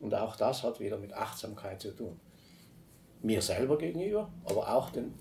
[0.00, 2.18] Und auch das hat wieder mit Achtsamkeit zu tun.
[3.22, 5.14] Mir selber gegenüber, aber auch den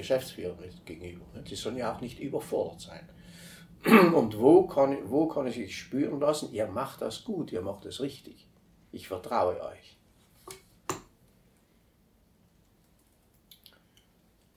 [0.00, 1.24] Geschäftsführer gegenüber.
[1.42, 3.08] Die sollen ja auch nicht überfordert sein.
[4.14, 7.86] Und wo kann, wo kann ich sich spüren lassen, ihr macht das gut, ihr macht
[7.86, 8.46] es richtig.
[8.92, 9.96] Ich vertraue euch.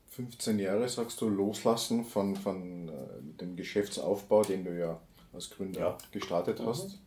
[0.09, 2.91] 15 Jahre, sagst du, loslassen von, von äh,
[3.39, 4.99] dem Geschäftsaufbau, den du ja
[5.31, 5.97] als Gründer ja.
[6.11, 6.65] gestartet mhm.
[6.67, 6.99] hast.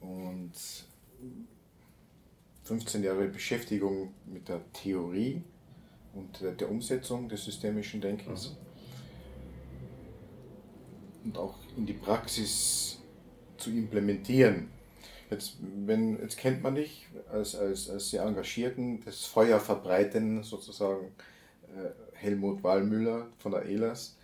[0.00, 0.52] Und
[2.64, 5.42] 15 Jahre Beschäftigung mit der Theorie
[6.14, 8.50] und der Umsetzung des systemischen Denkens.
[8.50, 8.56] Mhm.
[11.24, 12.98] Und auch in die Praxis
[13.56, 14.68] zu implementieren.
[15.30, 21.12] Jetzt, wenn, jetzt kennt man dich als, als, als sehr engagierten, das Feuer verbreiten, sozusagen
[21.68, 24.16] äh, Helmut Wallmüller von der ELAS.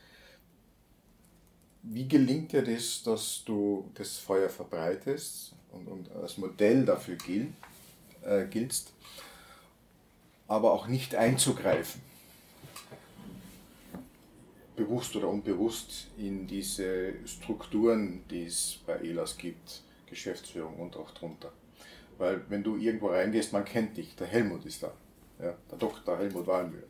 [1.82, 7.54] Wie gelingt dir das, dass du das Feuer verbreitest und, und als Modell dafür gilt,
[8.22, 8.92] äh, giltst?
[10.48, 12.00] Aber auch nicht einzugreifen,
[14.74, 21.52] bewusst oder unbewusst in diese Strukturen, die es bei ELAS gibt, Geschäftsführung und auch drunter.
[22.16, 24.92] Weil wenn du irgendwo reingehst, man kennt dich, der Helmut ist da,
[25.38, 26.18] ja, der Dr.
[26.18, 26.86] Helmut Wahlmüller.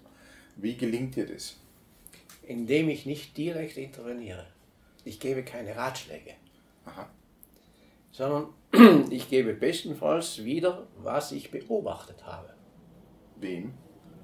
[0.56, 1.56] Wie gelingt dir das?
[2.46, 4.46] Indem ich nicht direkt interveniere.
[5.04, 6.34] Ich gebe keine Ratschläge.
[6.84, 7.09] Aha.
[8.12, 8.48] Sondern
[9.11, 12.57] ich gebe bestenfalls wieder, was ich beobachtet habe.
[13.41, 13.72] Wem?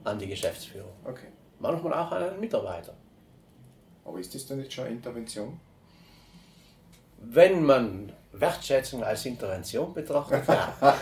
[0.05, 0.93] An die Geschäftsführung.
[1.05, 1.29] Okay.
[1.59, 2.95] Manchmal auch an einen Mitarbeiter.
[4.05, 5.59] Aber ist das dann nicht schon Intervention?
[7.21, 10.77] Wenn man Wertschätzung als Intervention betrachtet, ja.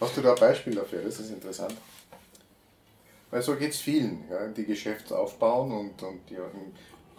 [0.00, 1.02] Hast du da ein Beispiel dafür?
[1.02, 1.74] Das ist interessant.
[3.30, 6.72] Weil so geht es vielen, ja, die Geschäfte aufbauen und, und die auch im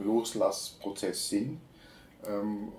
[0.03, 1.59] Loslassprozess sind.
[2.25, 2.71] Ähm,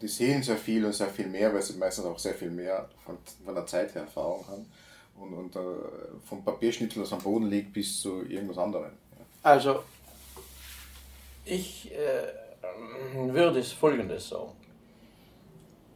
[0.00, 2.88] die sehen sehr viel und sehr viel mehr, weil sie meistens auch sehr viel mehr
[3.04, 4.66] von, von der Zeit her Erfahrung haben
[5.16, 5.60] und, und äh,
[6.24, 8.92] vom Papierschnitzel, das am Boden liegt, bis zu irgendwas anderem.
[9.42, 9.82] Also,
[11.44, 14.52] ich äh, würde es folgendes sagen.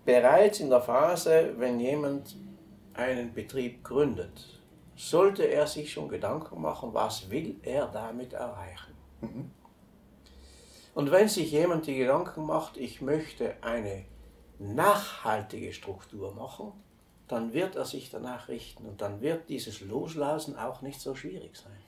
[0.05, 2.37] bereits in der Phase, wenn jemand
[2.95, 4.61] einen Betrieb gründet,
[4.97, 8.95] sollte er sich schon Gedanken machen, was will er damit erreichen.
[9.21, 9.51] Mhm.
[10.95, 14.07] Und wenn sich jemand die Gedanken macht, ich möchte eine
[14.59, 16.73] nachhaltige Struktur machen,
[17.29, 21.57] dann wird er sich danach richten und dann wird dieses Loslassen auch nicht so schwierig
[21.57, 21.79] sein.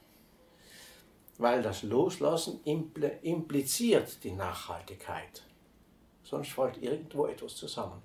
[1.39, 5.43] Weil das Loslassen impliziert die Nachhaltigkeit.
[6.25, 8.03] Sonst fällt irgendwo etwas zusammen.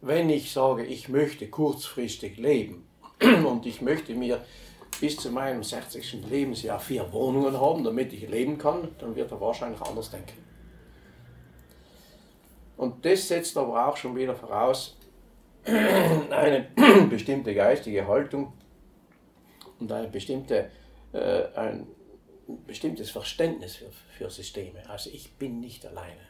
[0.00, 2.86] Wenn ich sage, ich möchte kurzfristig leben
[3.20, 4.44] und ich möchte mir
[5.00, 6.28] bis zu meinem 60.
[6.28, 10.44] Lebensjahr vier Wohnungen haben, damit ich leben kann, dann wird er wahrscheinlich anders denken.
[12.76, 14.97] Und das setzt aber auch schon wieder voraus
[16.30, 16.66] eine
[17.10, 18.52] bestimmte geistige Haltung
[19.78, 20.70] und eine bestimmte,
[21.12, 21.86] äh, ein
[22.66, 24.88] bestimmtes Verständnis für, für Systeme.
[24.88, 26.28] Also ich bin nicht alleine.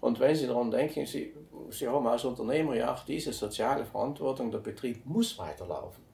[0.00, 1.34] Und wenn Sie daran denken, Sie,
[1.70, 6.04] Sie haben als Unternehmer ja auch diese soziale Verantwortung, der Betrieb muss weiterlaufen.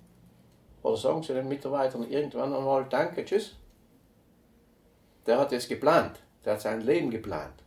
[0.82, 3.56] Oder sagen Sie den Mitarbeitern irgendwann einmal Danke, tschüss.
[5.26, 7.63] Der hat jetzt geplant, der hat sein Leben geplant.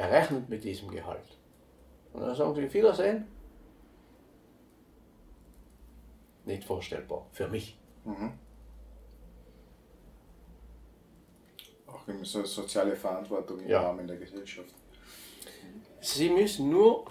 [0.00, 1.36] Er rechnet mit diesem Gehalt.
[2.14, 3.26] Und dann sagen Sie Wiedersehen.
[6.46, 7.78] Nicht vorstellbar, für mich.
[8.06, 8.32] Mhm.
[11.86, 13.82] Auch so soziale Verantwortung im ja.
[13.82, 14.74] Rahmen der Gesellschaft.
[16.00, 17.04] Sie müssen nur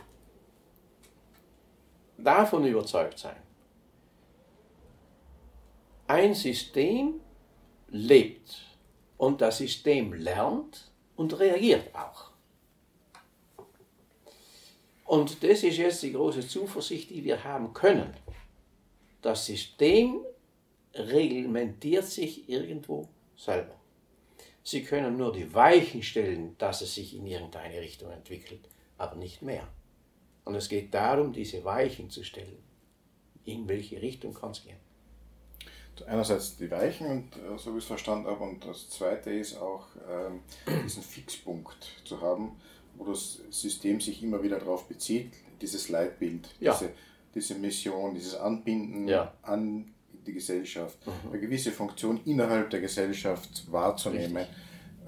[2.18, 3.38] davon überzeugt sein.
[6.08, 7.22] Ein System
[7.90, 8.66] lebt
[9.18, 12.29] und das System lernt und reagiert auch.
[15.10, 18.14] Und das ist jetzt die große Zuversicht, die wir haben können.
[19.24, 20.24] Das System
[20.94, 23.74] reglementiert sich irgendwo selber.
[24.62, 29.42] Sie können nur die Weichen stellen, dass es sich in irgendeine Richtung entwickelt, aber nicht
[29.42, 29.68] mehr.
[30.46, 32.62] Und es geht darum, diese Weichen zu stellen.
[33.46, 34.78] In welche Richtung kann es gehen?
[36.06, 39.58] Einerseits die Weichen, und äh, so wie ich es verstanden habe, und das zweite ist
[39.58, 40.42] auch ähm,
[40.84, 42.62] diesen Fixpunkt zu haben,
[43.00, 45.32] wo das System sich immer wieder darauf bezieht,
[45.62, 46.74] dieses Leitbild, ja.
[46.74, 46.92] diese,
[47.34, 49.34] diese Mission, dieses Anbinden ja.
[49.42, 49.94] an
[50.28, 51.32] die Gesellschaft, mhm.
[51.32, 54.46] eine gewisse Funktion innerhalb der Gesellschaft wahrzunehmen.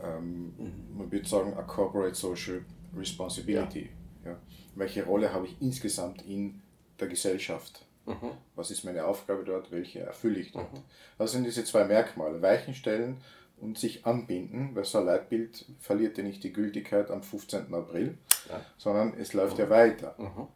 [0.01, 0.97] Ähm, mhm.
[0.97, 2.63] Man würde sagen, a corporate social
[2.97, 3.89] responsibility.
[4.25, 4.39] Ja.
[4.75, 6.61] Welche Rolle habe ich insgesamt in
[6.99, 7.85] der Gesellschaft?
[8.05, 8.31] Mhm.
[8.55, 9.69] Was ist meine Aufgabe dort?
[9.71, 10.71] Welche erfülle ich dort?
[10.73, 10.83] Mhm.
[11.17, 12.41] Das sind diese zwei Merkmale.
[12.41, 13.17] Weichen stellen
[13.61, 17.73] und sich anbinden, weil so ein Leitbild verliert ja nicht die Gültigkeit am 15.
[17.73, 18.17] April,
[18.49, 18.59] ja.
[18.77, 19.63] sondern es läuft mhm.
[19.63, 20.15] ja weiter.
[20.17, 20.47] Mhm.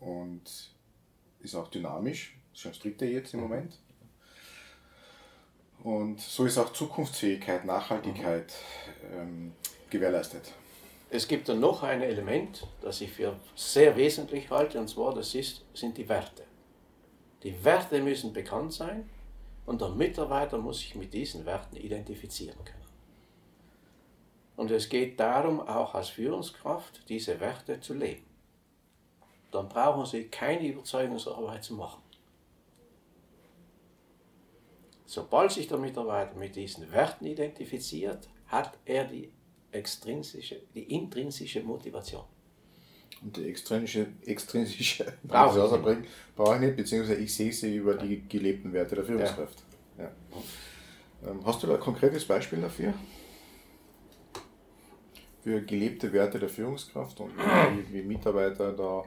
[0.00, 0.70] Und
[1.40, 3.48] ist auch dynamisch, schon strikter jetzt im mhm.
[3.48, 3.78] Moment.
[5.84, 8.52] Und so ist auch Zukunftsfähigkeit, Nachhaltigkeit
[9.12, 9.18] mhm.
[9.18, 9.52] ähm,
[9.88, 10.52] gewährleistet.
[11.08, 15.32] Es gibt dann noch ein Element, das ich für sehr wesentlich halte, und zwar das
[15.36, 16.42] ist, sind die Werte.
[17.44, 19.08] Die Werte müssen bekannt sein
[19.66, 22.86] und der Mitarbeiter muss sich mit diesen Werten identifizieren können.
[24.56, 28.24] Und es geht darum, auch als Führungskraft diese Werte zu leben.
[29.50, 32.02] Dann brauchen Sie keine Überzeugungsarbeit zu machen.
[35.04, 39.32] Sobald sich der Mitarbeiter mit diesen Werten identifiziert, hat er die
[39.70, 42.24] extrinsische, die intrinsische Motivation.
[43.22, 48.28] Und die extrinsische, extrinsische brauche ich, brauche ich nicht, beziehungsweise ich sehe sie über die
[48.28, 49.62] gelebten Werte der Führungskraft.
[49.98, 50.04] Ja.
[50.04, 50.10] Ja.
[51.30, 52.92] Ähm, hast du da ein konkretes Beispiel dafür?
[55.42, 59.04] Für gelebte Werte der Führungskraft und wie, wie Mitarbeiter da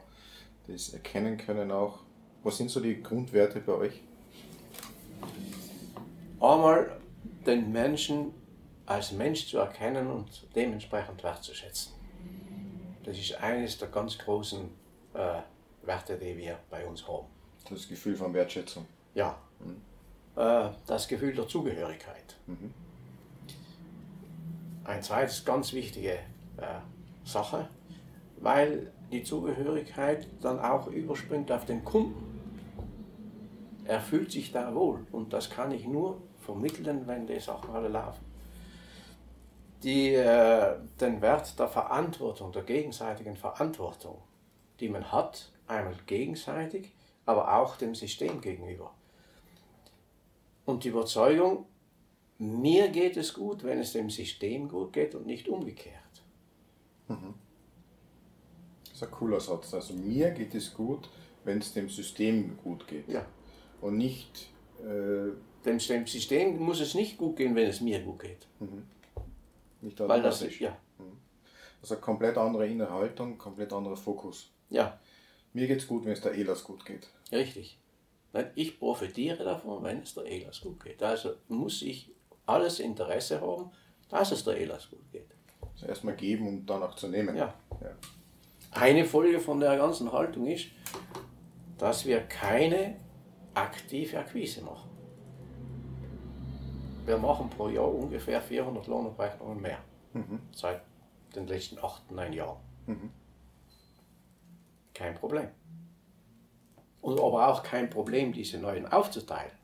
[0.68, 2.00] das erkennen können auch.
[2.44, 4.02] Was sind so die Grundwerte bei euch?
[6.40, 6.98] Einmal
[7.46, 8.34] den Menschen
[8.86, 11.99] als Mensch zu erkennen und dementsprechend wertzuschätzen.
[13.10, 14.70] Das ist eines der ganz großen
[15.16, 15.40] äh,
[15.82, 17.26] Werte, die wir bei uns haben.
[17.68, 18.86] Das Gefühl von Wertschätzung.
[19.16, 19.36] Ja.
[19.60, 19.82] Mhm.
[20.40, 22.36] Äh, das Gefühl der Zugehörigkeit.
[22.46, 22.72] Mhm.
[24.84, 26.20] Ein zweites ganz wichtige
[26.58, 26.82] äh,
[27.24, 27.68] Sache,
[28.38, 32.40] weil die Zugehörigkeit dann auch überspringt auf den Kunden.
[33.86, 37.88] Er fühlt sich da wohl und das kann ich nur vermitteln, wenn die Sachen alle
[37.88, 38.29] laufen
[39.84, 44.22] die äh, den Wert der Verantwortung, der gegenseitigen Verantwortung,
[44.80, 46.92] die man hat, einmal gegenseitig,
[47.26, 48.94] aber auch dem System gegenüber.
[50.66, 51.66] Und die Überzeugung,
[52.38, 55.96] mir geht es gut, wenn es dem System gut geht und nicht umgekehrt.
[57.08, 57.34] Mhm.
[58.84, 59.74] Das ist ein cooler Satz.
[59.74, 61.10] Also mir geht es gut,
[61.44, 63.08] wenn es dem System gut geht.
[63.08, 63.26] Ja.
[63.82, 64.50] Und nicht.
[64.82, 65.32] Äh
[65.66, 68.48] dem, System muss es nicht gut gehen, wenn es mir gut geht.
[68.60, 68.84] Mhm.
[69.82, 70.78] Nicht Weil das ist, ja.
[70.98, 71.18] Mhm.
[71.82, 74.52] Also komplett andere innere Haltung, komplett anderer Fokus.
[74.70, 75.00] Ja.
[75.54, 77.08] Mir geht es gut, wenn es der Elas gut geht.
[77.32, 77.80] Richtig.
[78.56, 81.02] Ich profitiere davon, wenn es der Elas gut geht.
[81.02, 82.12] Also muss ich
[82.46, 83.72] alles Interesse haben,
[84.10, 85.30] dass es der Elas gut geht.
[85.74, 87.36] Also erstmal geben und dann auch zu nehmen.
[87.36, 87.54] Ja.
[87.82, 87.96] ja.
[88.72, 90.68] Eine Folge von der ganzen Haltung ist,
[91.78, 92.98] dass wir keine
[93.54, 94.89] aktive Akquise machen.
[97.10, 99.80] Wir machen pro Jahr ungefähr 400 Lohnabrechnungen mehr.
[100.14, 100.42] Mhm.
[100.54, 100.84] Seit
[101.36, 102.60] den letzten 8, 9 Jahren.
[102.86, 103.10] Mhm.
[104.94, 105.48] Kein Problem.
[107.02, 109.58] Und aber auch kein Problem, diese neuen aufzuteilen.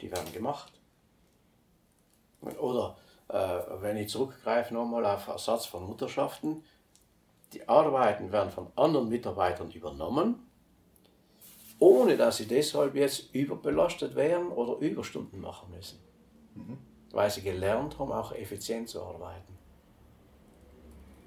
[0.00, 0.72] Die werden gemacht.
[2.40, 2.96] Oder
[3.28, 6.64] äh, wenn ich zurückgreife nochmal auf Ersatz von Mutterschaften,
[7.52, 10.47] die Arbeiten werden von anderen Mitarbeitern übernommen,
[11.78, 15.98] ohne dass sie deshalb jetzt überbelastet werden oder Überstunden machen müssen.
[16.54, 16.78] Mhm.
[17.12, 19.56] Weil sie gelernt haben, auch effizient zu arbeiten.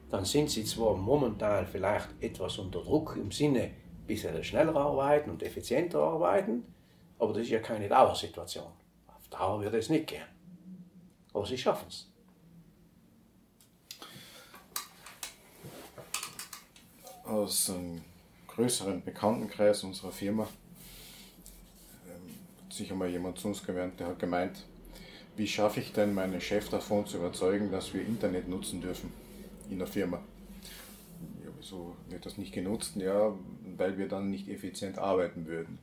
[0.10, 5.30] Dann sind sie zwar momentan vielleicht etwas unter Druck im Sinne, ein bisschen schneller arbeiten
[5.30, 6.66] und effizienter arbeiten,
[7.18, 8.72] aber das ist ja keine Dauersituation.
[9.08, 10.26] Auf Dauer wird es nicht gehen.
[11.34, 12.12] Aber sie schaffen es.
[17.24, 17.72] Aus
[18.56, 20.48] größeren Bekanntenkreis unserer Firma
[22.08, 24.66] ähm, hat sich einmal jemand zu uns gewandt, der hat gemeint,
[25.38, 29.12] wie schaffe ich denn meinen Chef davon zu überzeugen, dass wir Internet nutzen dürfen
[29.70, 30.22] in der Firma?
[31.44, 32.96] Ja, wieso wird das nicht genutzt?
[32.98, 33.34] Ja,
[33.78, 35.80] weil wir dann nicht effizient arbeiten würden.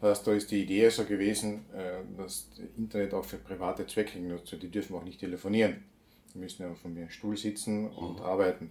[0.00, 4.20] Das heißt, da ist die Idee so gewesen, äh, dass Internet auch für private Zwecke
[4.20, 4.64] genutzt wird.
[4.64, 5.84] Die dürfen auch nicht telefonieren.
[6.34, 8.22] Die müssen ja von mir im Stuhl sitzen und mhm.
[8.22, 8.70] arbeiten.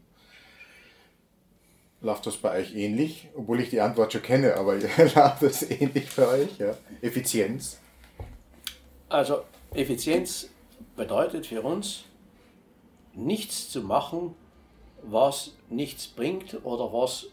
[2.02, 3.30] Läuft das bei euch ähnlich?
[3.36, 6.58] Obwohl ich die Antwort schon kenne, aber läuft das ähnlich bei euch?
[6.58, 6.76] Ja?
[7.02, 7.80] Effizienz?
[9.08, 9.44] Also
[9.74, 10.50] Effizienz
[10.96, 12.06] bedeutet für uns,
[13.14, 14.36] nichts zu machen,
[15.04, 17.28] was nichts bringt oder was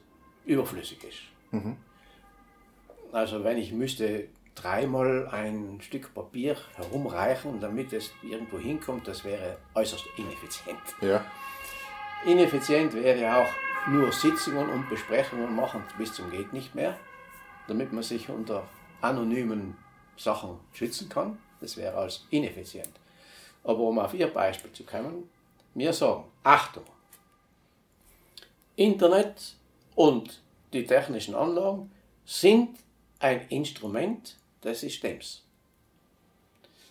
[0.44, 1.18] überflüssig ist.
[1.50, 1.76] Mhm.
[3.12, 9.56] Also wenn ich müsste dreimal ein Stück Papier herumreichen, damit es irgendwo hinkommt, das wäre
[9.74, 10.80] äußerst ineffizient.
[11.00, 11.24] Ja.
[12.26, 13.48] Ineffizient wäre auch
[13.88, 16.98] nur Sitzungen und Besprechungen machen bis zum geht nicht mehr,
[17.66, 18.68] damit man sich unter
[19.00, 19.76] anonymen
[20.16, 21.38] Sachen schützen kann.
[21.60, 22.92] Das wäre als ineffizient.
[23.64, 25.28] Aber um auf Ihr Beispiel zu kommen,
[25.74, 26.84] wir sagen, Achtung,
[28.76, 29.56] Internet
[29.94, 30.40] und
[30.72, 31.90] die technischen Anlagen
[32.24, 32.78] sind
[33.18, 35.44] ein Instrument des Systems.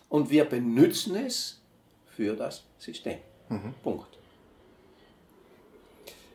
[0.08, 1.60] Und wir benutzen es
[2.06, 3.18] für das System.
[3.48, 3.74] Mhm.
[3.82, 4.17] Punkt.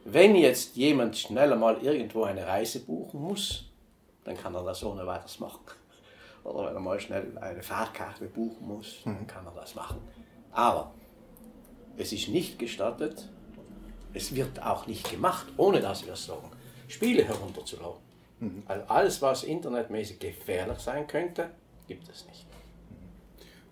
[0.05, 3.65] Wenn jetzt jemand schneller mal irgendwo eine Reise buchen muss,
[4.23, 5.61] dann kann er das ohne weiteres machen.
[6.43, 9.27] Oder wenn er mal schnell eine Fahrkarte buchen muss, dann mhm.
[9.27, 10.01] kann er das machen.
[10.51, 10.93] Aber
[11.97, 13.29] es ist nicht gestattet,
[14.13, 16.49] es wird auch nicht gemacht, ohne dass wir es sagen,
[16.87, 18.01] Spiele herunterzuladen.
[18.39, 18.63] Mhm.
[18.67, 21.49] Also alles, was internetmäßig gefährlich sein könnte,
[21.87, 22.45] gibt es nicht.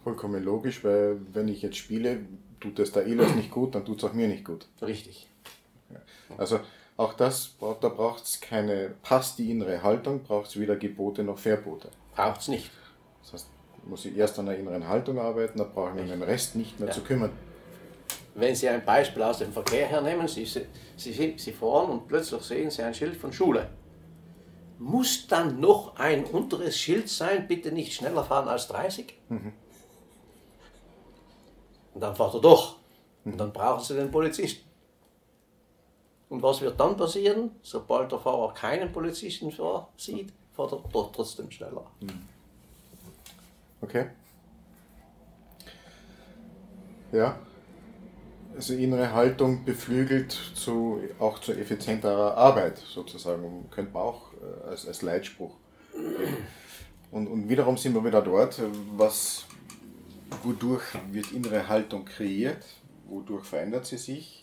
[0.04, 2.26] Vollkommen logisch, weil wenn ich jetzt spiele,
[2.60, 4.68] tut es der Elas nicht gut, dann tut es auch mir nicht gut.
[4.82, 5.31] Richtig.
[6.38, 6.60] Also
[6.98, 11.38] auch das, da braucht es keine, passt die innere Haltung, braucht es weder Gebote noch
[11.38, 11.90] Verbote.
[12.16, 12.72] Braucht es nicht.
[13.22, 13.48] Das heißt,
[13.84, 16.56] muss ich erst an der inneren Haltung arbeiten, da brauche ich mich um den Rest
[16.56, 16.94] nicht mehr ja.
[16.94, 17.32] zu kümmern.
[18.36, 20.66] Wenn Sie ein Beispiel aus dem Verkehr hernehmen, Sie, Sie,
[20.96, 23.70] Sie, Sie fahren und plötzlich sehen Sie ein Schild von Schule
[24.82, 29.14] muss dann noch ein unteres Schild sein, bitte nicht schneller fahren als 30?
[29.30, 29.54] Mhm.
[31.94, 32.78] Und dann fahrt er doch.
[33.24, 34.68] Und dann brauchen sie den Polizisten.
[36.32, 37.52] Und was wird dann passieren?
[37.62, 39.52] Sobald der Fahrer keinen Polizisten
[39.98, 41.86] sieht, fährt er doch trotzdem schneller.
[43.82, 44.08] Okay.
[47.12, 47.38] Ja,
[48.56, 54.88] also innere Haltung beflügelt zu, auch zu effizienterer Arbeit sozusagen, könnte man auch äh, als,
[54.88, 55.54] als Leitspruch.
[57.12, 58.62] Und, und wiederum sind wir wieder dort,
[58.96, 59.46] was,
[60.44, 62.64] wodurch wird innere Haltung kreiert,
[63.10, 64.41] wodurch verändert sie sich,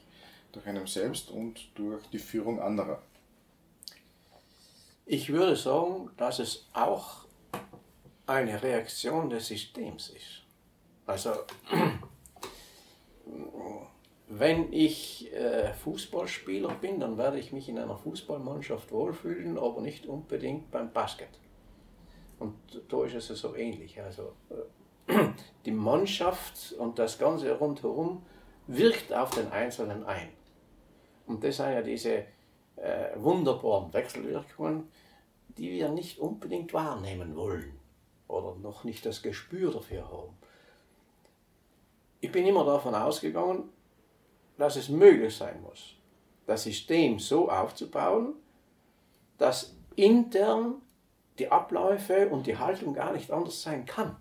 [0.53, 3.03] durch einen selbst und durch die Führung anderer.
[5.07, 7.25] Ich würde sagen, dass es auch
[8.27, 10.43] eine Reaktion des Systems ist.
[11.07, 11.31] Also
[14.29, 20.07] wenn ich äh, Fußballspieler bin, dann werde ich mich in einer Fußballmannschaft wohlfühlen, aber nicht
[20.07, 21.31] unbedingt beim Basket.
[22.39, 22.55] Und
[22.89, 24.01] da ist es so ähnlich.
[24.01, 24.35] Also
[25.09, 25.15] äh,
[25.65, 28.27] die Mannschaft und das Ganze rundherum
[28.67, 30.29] wirkt auf den Einzelnen ein.
[31.29, 32.25] Und das sind ja diese
[32.77, 34.89] äh, wunderbaren Wechselwirkungen,
[35.49, 37.79] die wir nicht unbedingt wahrnehmen wollen
[38.29, 40.37] oder noch nicht das Gespür dafür haben.
[42.21, 43.69] ich bin immer davon ausgegangen,
[44.57, 45.95] dass es möglich sein muss,
[46.47, 48.35] das System so aufzubauen,
[49.37, 50.81] dass intern
[51.39, 54.17] die Abläufe und die Haltung gar nicht anders sein kann.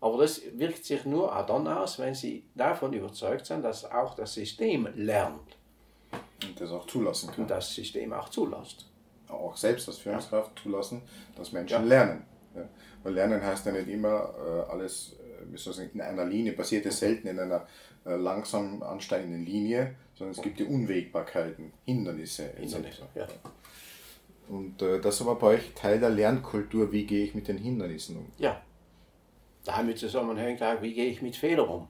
[0.00, 4.34] Aber das wirkt sich nur dann aus, wenn Sie davon überzeugt sind, dass auch das
[4.34, 5.56] System lernt.
[6.44, 7.42] Und das auch zulassen kann.
[7.42, 8.86] Und das System auch zulässt.
[9.28, 11.02] Auch selbst als Führungskraft zulassen,
[11.36, 11.88] dass Menschen ja.
[11.88, 12.24] lernen.
[12.54, 12.62] Ja.
[13.02, 15.16] Weil Lernen heißt ja nicht immer äh, alles
[15.52, 17.66] äh, in einer Linie, passiert es selten in einer
[18.06, 22.50] äh, langsam ansteigenden Linie, sondern es gibt die Unwägbarkeiten, Hindernisse.
[22.56, 23.26] Hindernisse ja.
[24.48, 27.58] Und äh, das ist aber bei euch Teil der Lernkultur, wie gehe ich mit den
[27.58, 28.26] Hindernissen um?
[28.38, 28.62] Ja,
[29.68, 31.88] damit zusammenhängt auch, wie gehe ich mit Fehlern um.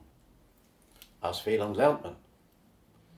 [1.21, 2.15] Aus Fehlern lernt man.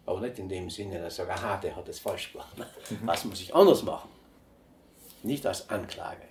[0.06, 2.56] Aber nicht in dem Sinne, dass ich sage, aha, der hat es falsch gemacht.
[3.04, 4.10] Was muss ich anders machen?
[5.24, 6.24] Nicht als Anklage.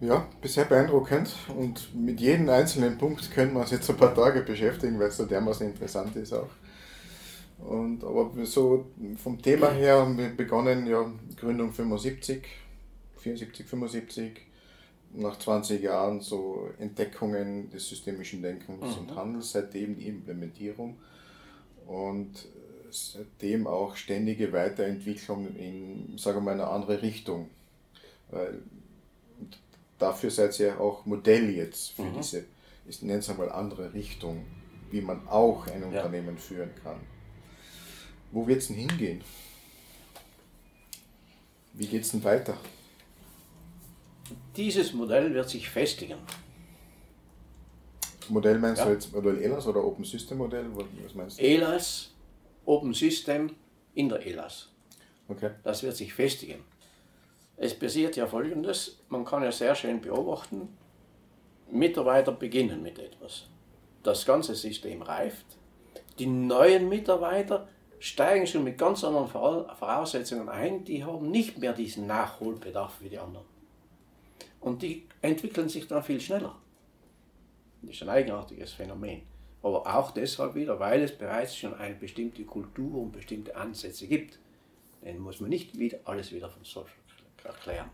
[0.00, 4.42] Ja, bisher beeindruckend und mit jedem einzelnen Punkt können wir uns jetzt ein paar Tage
[4.42, 6.50] beschäftigen, weil es so dermaßen interessant ist auch.
[7.58, 12.44] Und, aber so vom Thema her haben wir begonnen, ja, Gründung 75,
[13.18, 14.49] 74, 75,
[15.12, 19.02] nach 20 Jahren so Entdeckungen des systemischen Denkens mhm.
[19.02, 20.96] und Handels, seitdem die Implementierung
[21.86, 22.46] und
[22.90, 27.48] seitdem auch ständige Weiterentwicklung in, sagen wir mal, eine andere Richtung.
[28.30, 28.62] Weil
[29.98, 32.16] dafür seid ihr auch Modell jetzt für mhm.
[32.16, 32.44] diese,
[32.86, 34.44] ich nenne es einmal andere Richtung,
[34.90, 35.86] wie man auch ein ja.
[35.86, 37.00] Unternehmen führen kann.
[38.32, 39.22] Wo wird es denn hingehen?
[41.74, 42.56] Wie geht es denn weiter?
[44.56, 46.18] Dieses Modell wird sich festigen.
[48.28, 48.86] Modell meinst ja.
[48.86, 50.66] du jetzt Modell ELAS oder Open System Modell?
[51.04, 51.42] Was meinst du?
[51.42, 52.12] ELAS,
[52.64, 53.50] Open System
[53.94, 54.68] in der ELAS.
[55.28, 55.50] Okay.
[55.62, 56.64] Das wird sich festigen.
[57.56, 60.68] Es passiert ja folgendes, man kann ja sehr schön beobachten,
[61.70, 63.46] Mitarbeiter beginnen mit etwas.
[64.02, 65.44] Das ganze System reift.
[66.18, 67.68] Die neuen Mitarbeiter
[67.98, 73.18] steigen schon mit ganz anderen Voraussetzungen ein, die haben nicht mehr diesen Nachholbedarf wie die
[73.18, 73.44] anderen.
[74.60, 76.56] Und die entwickeln sich dann viel schneller.
[77.82, 79.22] Das ist ein eigenartiges Phänomen.
[79.62, 84.38] Aber auch deshalb wieder, weil es bereits schon eine bestimmte Kultur und bestimmte Ansätze gibt.
[85.02, 86.88] Dann muss man nicht wieder alles wieder von Social
[87.44, 87.90] erklären.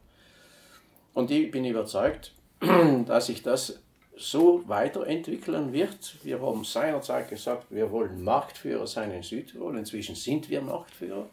[1.15, 2.33] Und ich bin überzeugt,
[3.07, 3.81] dass sich das
[4.17, 6.17] so weiterentwickeln wird.
[6.25, 9.77] Wir haben seinerzeit gesagt, wir wollen Marktführer sein in Südtirol.
[9.79, 11.29] Inzwischen sind wir Marktführer.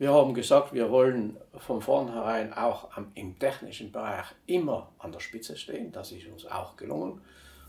[0.00, 5.58] Wir haben gesagt, wir wollen von vornherein auch im technischen Bereich immer an der Spitze
[5.58, 5.92] stehen.
[5.92, 7.20] Das ist uns auch gelungen.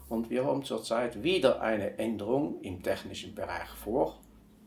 [0.08, 4.18] Und wir haben zurzeit wieder eine Änderung im technischen Bereich vor.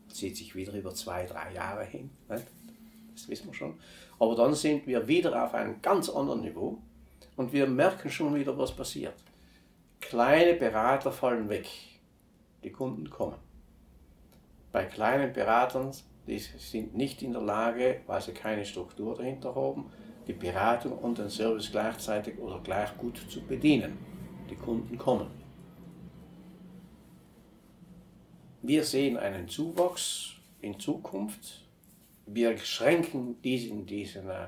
[0.09, 2.11] Zieht sich wieder über zwei, drei Jahre hin.
[2.27, 3.79] Das wissen wir schon.
[4.19, 6.77] Aber dann sind wir wieder auf einem ganz anderen Niveau.
[7.35, 9.15] Und wir merken schon wieder, was passiert.
[10.01, 11.67] Kleine Berater fallen weg.
[12.63, 13.39] Die Kunden kommen.
[14.71, 15.91] Bei kleinen Beratern,
[16.27, 19.91] die sind nicht in der Lage, weil sie keine Struktur dahinter haben,
[20.27, 23.97] die Beratung und den Service gleichzeitig oder gleich gut zu bedienen.
[24.49, 25.27] Die Kunden kommen.
[28.61, 31.63] Wir sehen einen Zuwachs in Zukunft.
[32.25, 34.47] Wir schränken diesen, diesen äh,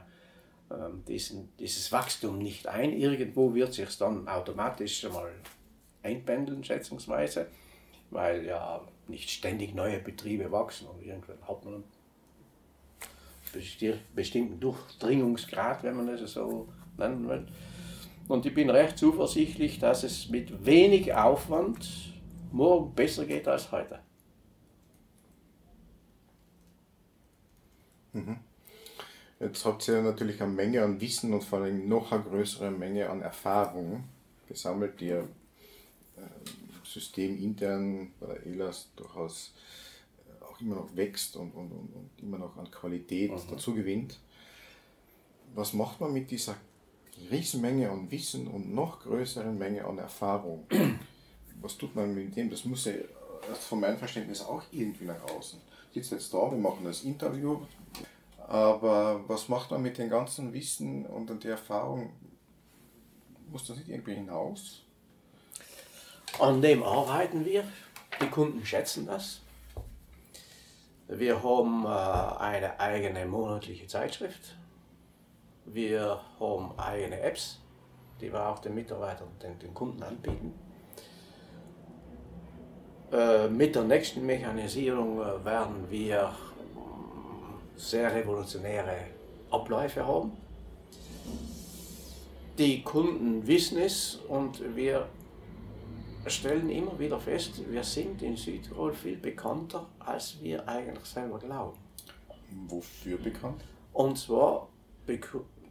[0.70, 2.92] ähm, diesen, dieses Wachstum nicht ein.
[2.92, 5.32] Irgendwo wird sich dann automatisch mal
[6.04, 7.48] einpendeln, schätzungsweise,
[8.10, 11.84] weil ja nicht ständig neue Betriebe wachsen und irgendwann hat man einen
[14.16, 17.48] bestimmten Durchdringungsgrad, wenn man es so nennen will.
[18.28, 22.14] Und ich bin recht zuversichtlich, dass es mit wenig Aufwand
[22.52, 24.00] morgen besser geht als heute.
[28.14, 28.38] Mhm.
[29.40, 33.10] Jetzt habt ihr natürlich eine Menge an Wissen und vor allem noch eine größere Menge
[33.10, 34.06] an Erfahrung
[34.48, 35.28] gesammelt, die ihr
[36.18, 36.22] äh,
[37.00, 39.54] systemintern bei der ELAS durchaus
[40.26, 43.50] äh, auch immer noch wächst und, und, und, und immer noch an Qualität mhm.
[43.50, 44.20] dazu gewinnt.
[45.54, 46.56] Was macht man mit dieser
[47.32, 50.66] Riesenmenge an Wissen und noch größeren Menge an Erfahrung?
[51.62, 52.50] Was tut man mit dem?
[52.50, 52.94] Das muss ja
[53.54, 55.60] von meinem Verständnis auch irgendwie nach außen.
[55.94, 57.62] Sitzt jetzt da, wir machen das Interview,
[58.48, 62.12] aber was macht man mit dem ganzen Wissen und der Erfahrung?
[63.50, 64.84] Muss das nicht irgendwie hinaus?
[66.40, 67.64] An dem arbeiten wir.
[68.22, 69.42] Die Kunden schätzen das.
[71.08, 74.56] Wir haben äh, eine eigene monatliche Zeitschrift.
[75.66, 77.60] Wir haben eigene Apps,
[78.22, 80.54] die wir auch den Mitarbeitern, den, den Kunden anbieten.
[83.12, 86.36] Äh, mit der nächsten Mechanisierung äh, werden wir
[87.76, 89.08] sehr revolutionäre
[89.50, 90.34] Abläufe haben.
[92.58, 95.08] Die Kunden wissen es und wir
[96.30, 101.78] stellen immer wieder fest, wir sind in Südtirol viel bekannter, als wir eigentlich selber glauben.
[102.68, 103.64] Wofür bekannt?
[103.94, 104.70] Und zwar
[105.06, 105.30] bek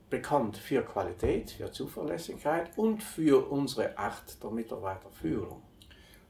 [0.08, 5.62] bekannt für Qualität, für Zuverlässigkeit und für unsere Art der Mitarbeiterführung.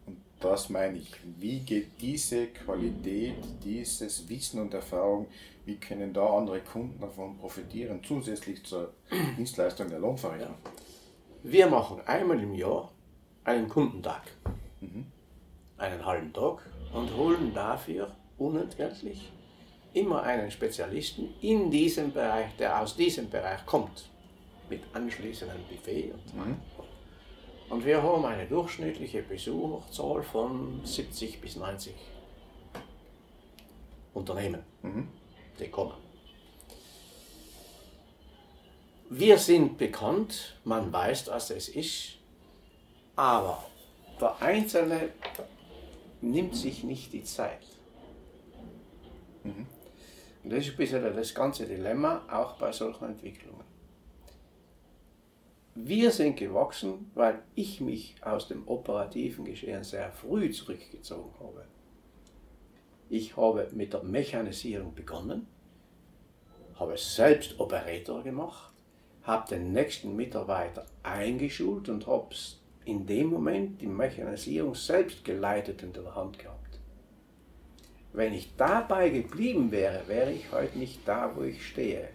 [0.06, 1.12] Und das meine ich.
[1.38, 5.26] Wie geht diese Qualität, dieses Wissen und Erfahrung,
[5.66, 8.94] wie können da andere Kunden davon profitieren, zusätzlich zur
[9.36, 10.56] Dienstleistung der Lohnverrechnung?
[10.64, 10.70] Ja.
[11.42, 12.90] Wir machen einmal im Jahr
[13.46, 14.22] einen Kundentag,
[14.80, 15.06] mhm.
[15.78, 16.58] einen halben Tag
[16.92, 19.32] und holen dafür unentgeltlich
[19.92, 24.10] immer einen Spezialisten in diesem Bereich, der aus diesem Bereich kommt,
[24.68, 26.56] mit anschließendem Buffet und mhm.
[27.68, 31.92] Und wir haben eine durchschnittliche Besucherzahl von 70 bis 90
[34.14, 35.08] Unternehmen, mhm.
[35.58, 35.94] die kommen.
[39.10, 42.15] Wir sind bekannt, man weiß, was es ist,
[43.16, 43.64] aber
[44.20, 45.10] der Einzelne
[46.20, 47.62] nimmt sich nicht die Zeit.
[49.42, 49.66] Mhm.
[50.44, 53.64] Und das ist ein bisschen das ganze Dilemma, auch bei solchen Entwicklungen.
[55.74, 61.66] Wir sind gewachsen, weil ich mich aus dem operativen Geschehen sehr früh zurückgezogen habe.
[63.10, 65.46] Ich habe mit der Mechanisierung begonnen,
[66.76, 68.72] habe selbst Operator gemacht,
[69.22, 72.34] habe den nächsten Mitarbeiter eingeschult und habe
[72.86, 76.78] in dem Moment die Mechanisierung selbst geleitet in der Hand gehabt.
[78.12, 82.08] Wenn ich dabei geblieben wäre, wäre ich heute nicht da, wo ich stehe.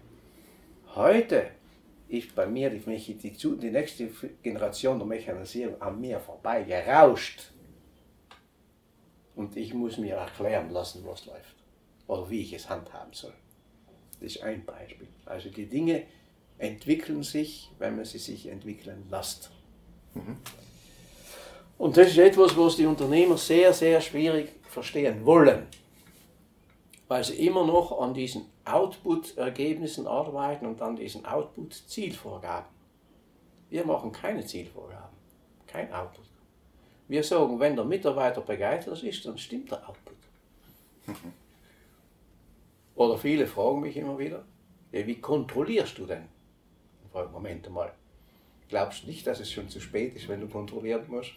[0.95, 1.51] Heute
[2.07, 4.09] ist bei mir die, die, die nächste
[4.41, 7.51] Generation der Mechanisierung an mir vorbei gerauscht.
[9.35, 11.55] Und ich muss mir erklären lassen, was läuft.
[12.07, 13.33] Oder wie ich es handhaben soll.
[14.19, 15.07] Das ist ein Beispiel.
[15.25, 16.03] Also die Dinge
[16.57, 19.51] entwickeln sich, wenn man sie sich entwickeln lässt.
[20.13, 20.37] Mhm.
[21.81, 25.67] Und das ist etwas, was die Unternehmer sehr, sehr schwierig verstehen wollen
[27.11, 32.69] weil sie immer noch an diesen Output-Ergebnissen arbeiten und an diesen Output-Zielvorgaben.
[33.69, 35.17] Wir machen keine Zielvorgaben,
[35.67, 36.23] kein Output.
[37.09, 40.15] Wir sagen, wenn der Mitarbeiter begeistert ist, dann stimmt der Output.
[42.95, 44.45] Oder viele fragen mich immer wieder,
[44.93, 46.29] wie kontrollierst du denn?
[47.03, 47.91] Ich frage, Moment mal,
[48.69, 51.33] glaubst du nicht, dass es schon zu spät ist, wenn du kontrollieren musst?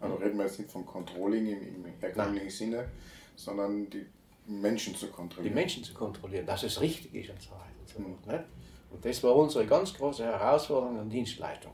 [0.00, 2.88] Also reden wir jetzt nicht vom Controlling im, im herkömmlichen Sinne,
[3.34, 4.06] sondern die
[4.46, 5.54] Menschen zu kontrollieren.
[5.54, 7.64] Die Menschen zu kontrollieren, dass es richtig ist und so weiter.
[7.80, 8.16] Und, so mhm.
[8.26, 8.44] ne?
[8.90, 11.72] und das war unsere ganz große Herausforderung an Dienstleistung.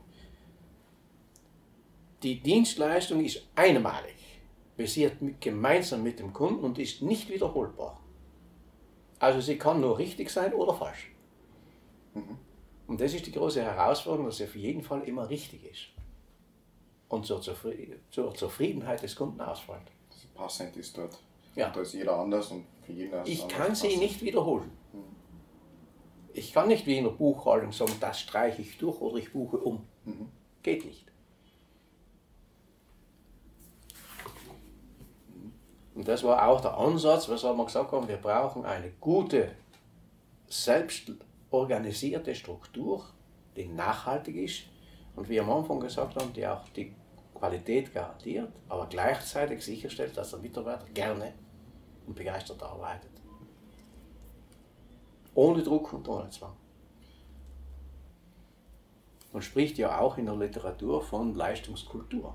[2.23, 4.15] Die Dienstleistung ist einmalig,
[4.77, 7.99] basiert mit, gemeinsam mit dem Kunden und ist nicht wiederholbar.
[9.19, 11.11] Also sie kann nur richtig sein oder falsch.
[12.13, 12.37] Mhm.
[12.87, 15.92] Und das ist die große Herausforderung, dass sie auf jeden Fall immer richtig ist.
[17.13, 19.83] Und zur, zur Zufriedenheit des Kunden ausfällt.
[20.33, 21.19] Passend ist dort.
[21.53, 21.69] Ja.
[21.69, 24.71] Da ist jeder anders und für jeden ist Ich kann sie nicht wiederholen.
[24.91, 25.03] Hm.
[26.33, 29.57] Ich kann nicht wie in der Buchhaltung sagen, das streiche ich durch oder ich buche
[29.57, 29.85] um.
[30.05, 30.31] Mhm.
[30.63, 31.05] Geht nicht.
[35.93, 39.51] Und das war auch der Ansatz, weshalb wir gesagt haben, wir brauchen eine gute,
[40.47, 43.05] selbstorganisierte Struktur,
[43.55, 44.63] die nachhaltig ist
[45.15, 46.95] und wie am Anfang gesagt haben, die auch die
[47.43, 51.33] Qualität garantiert, aber gleichzeitig sicherstellt, dass der Mitarbeiter gerne
[52.07, 53.11] und begeistert arbeitet.
[55.35, 56.55] Ohne Druck und ohne Zwang.
[59.33, 62.33] Man spricht ja auch in der Literatur von Leistungskultur.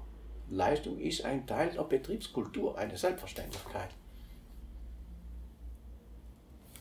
[0.51, 3.89] Leistung ist ein Teil der Betriebskultur, eine Selbstverständlichkeit.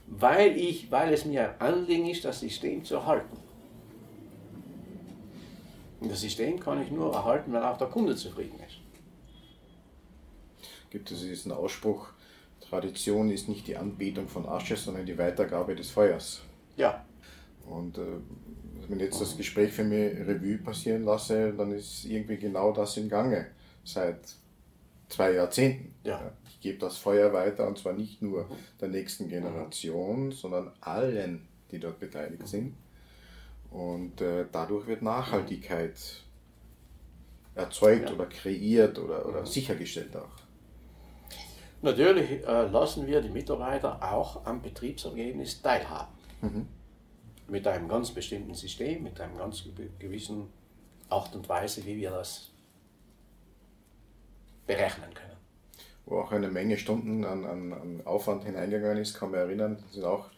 [0.08, 3.47] Weil, ich, weil es mir ein Anliegen ist, das System zu erhalten.
[6.00, 8.78] Und das System kann ich nur erhalten, wenn auch der Kunde zufrieden ist.
[10.90, 12.10] Gibt es diesen Ausspruch,
[12.62, 16.42] Tradition ist nicht die Anbetung von Asche, sondern die Weitergabe des Feuers.
[16.76, 17.06] Ja.
[17.66, 18.02] Und äh,
[18.88, 22.98] wenn ich jetzt das Gespräch für mich Revue passieren lasse, dann ist irgendwie genau das
[22.98, 23.48] im Gange
[23.84, 24.20] seit
[25.10, 25.94] zwei Jahrzehnten.
[26.04, 26.32] Ja.
[26.50, 28.50] Ich gebe das Feuer weiter und zwar nicht nur
[28.80, 32.76] der nächsten Generation, sondern allen, die dort beteiligt sind.
[33.72, 35.94] Und äh, dadurch wird Nachhaltigkeit
[37.56, 38.16] erzeugt ja.
[38.16, 40.48] oder kreiert oder, oder sichergestellt auch.
[41.82, 46.12] Natürlich äh, lassen wir die Mitarbeiter auch am Betriebsergebnis teilhaben.
[46.42, 46.68] Mhm.
[47.48, 49.64] Mit einem ganz bestimmten System, mit einem ganz
[50.00, 50.48] gewissen
[51.10, 52.50] Art und Weise, wie wir das
[54.66, 55.38] berechnen können.
[56.06, 59.94] Wo auch eine Menge Stunden an, an, an Aufwand hineingegangen ist, kann man erinnern, es
[59.96, 60.30] sind auch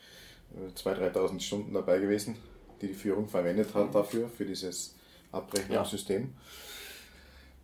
[0.76, 2.36] 2.000, 3.000 Stunden dabei gewesen,
[2.82, 3.92] die die Führung verwendet hat mhm.
[3.92, 4.96] dafür, für dieses
[5.32, 6.34] Abrechnungssystem.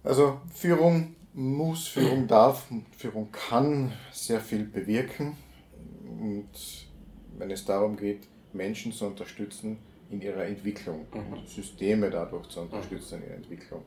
[0.03, 2.67] Also Führung muss, Führung darf,
[2.97, 5.35] Führung kann sehr viel bewirken.
[6.03, 6.49] Und
[7.37, 9.77] wenn es darum geht, Menschen zu unterstützen
[10.09, 11.45] in ihrer Entwicklung, mhm.
[11.47, 13.83] Systeme dadurch zu unterstützen in ihrer Entwicklung.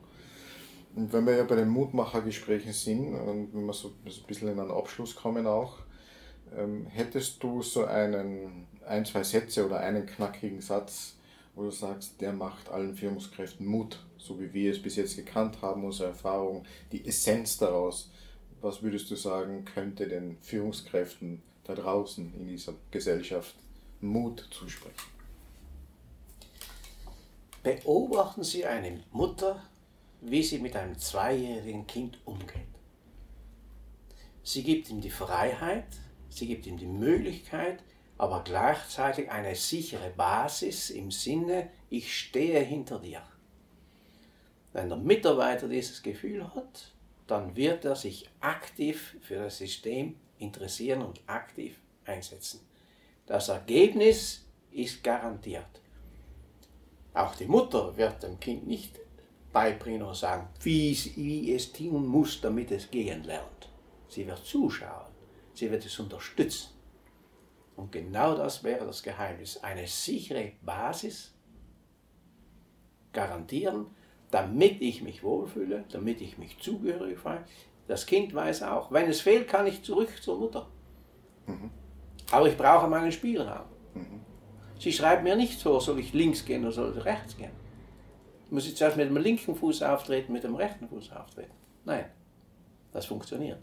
[0.95, 4.59] Und wenn wir ja bei den Mutmachergesprächen sind und wenn wir so ein bisschen in
[4.59, 5.79] einen Abschluss kommen auch,
[6.57, 11.18] ähm, hättest du so einen, ein, zwei Sätze oder einen knackigen Satz,
[11.59, 15.61] wo du sagst, der macht allen Führungskräften Mut, so wie wir es bis jetzt gekannt
[15.61, 18.11] haben, unsere Erfahrung, die Essenz daraus.
[18.61, 23.57] Was würdest du sagen, könnte den Führungskräften da draußen in dieser Gesellschaft
[24.01, 24.95] Mut zusprechen?
[27.65, 29.61] Beobachten Sie eine Mutter,
[30.21, 32.69] wie sie mit einem zweijährigen Kind umgeht.
[34.45, 35.87] Sie gibt ihm die Freiheit,
[36.31, 37.83] sie gibt ihm die Möglichkeit,
[38.19, 43.23] aber gleichzeitig eine sichere Basis im Sinne, ich stehe hinter dir.
[44.73, 46.93] Wenn der Mitarbeiter dieses Gefühl hat,
[47.29, 52.61] dann wird er sich aktiv für das System interessieren und aktiv einsetzen.
[53.27, 55.81] Das Ergebnis ist garantiert.
[57.15, 58.99] Auch die Mutter wird dem Kind nicht
[59.53, 63.69] beibringen und sagen, wie, wie es tun muss, damit es gehen lernt.
[64.09, 65.13] Sie wird zuschauen,
[65.55, 66.78] sie wird es unterstützen.
[67.79, 69.63] Und genau das wäre das Geheimnis.
[69.63, 71.33] Eine sichere Basis
[73.13, 73.87] garantieren,
[74.33, 77.45] damit ich mich wohlfühle, damit ich mich zugehörig fühle.
[77.87, 80.69] Das Kind weiß auch, wenn es fehlt, kann ich zurück zur Mutter.
[81.47, 81.71] Mhm.
[82.33, 83.67] Aber ich brauche meinen Spielraum.
[83.95, 84.23] Mhm.
[84.81, 87.53] Sie schreibt mir nicht vor, soll ich links gehen oder soll ich rechts gehen.
[88.51, 91.55] Muss ich zuerst mit dem linken Fuß auftreten, mit dem rechten Fuß auftreten?
[91.85, 92.07] Nein,
[92.91, 93.61] das funktioniert.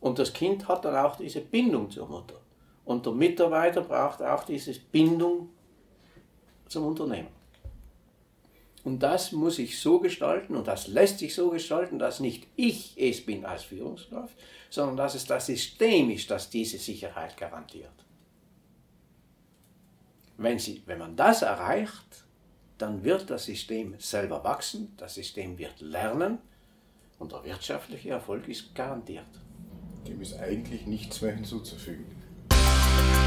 [0.00, 2.41] Und das Kind hat dann auch diese Bindung zur Mutter.
[2.84, 5.50] Und der Mitarbeiter braucht auch diese Bindung
[6.68, 7.28] zum Unternehmen.
[8.84, 12.94] Und das muss ich so gestalten und das lässt sich so gestalten, dass nicht ich
[12.96, 14.36] es bin als Führungskraft,
[14.70, 17.92] sondern dass es das System ist, das diese Sicherheit garantiert.
[20.36, 22.24] Wenn, sie, wenn man das erreicht,
[22.78, 26.38] dann wird das System selber wachsen, das System wird lernen
[27.20, 29.26] und der wirtschaftliche Erfolg ist garantiert.
[30.08, 32.21] Dem ist eigentlich nichts mehr hinzuzufügen.
[32.92, 33.21] Bye.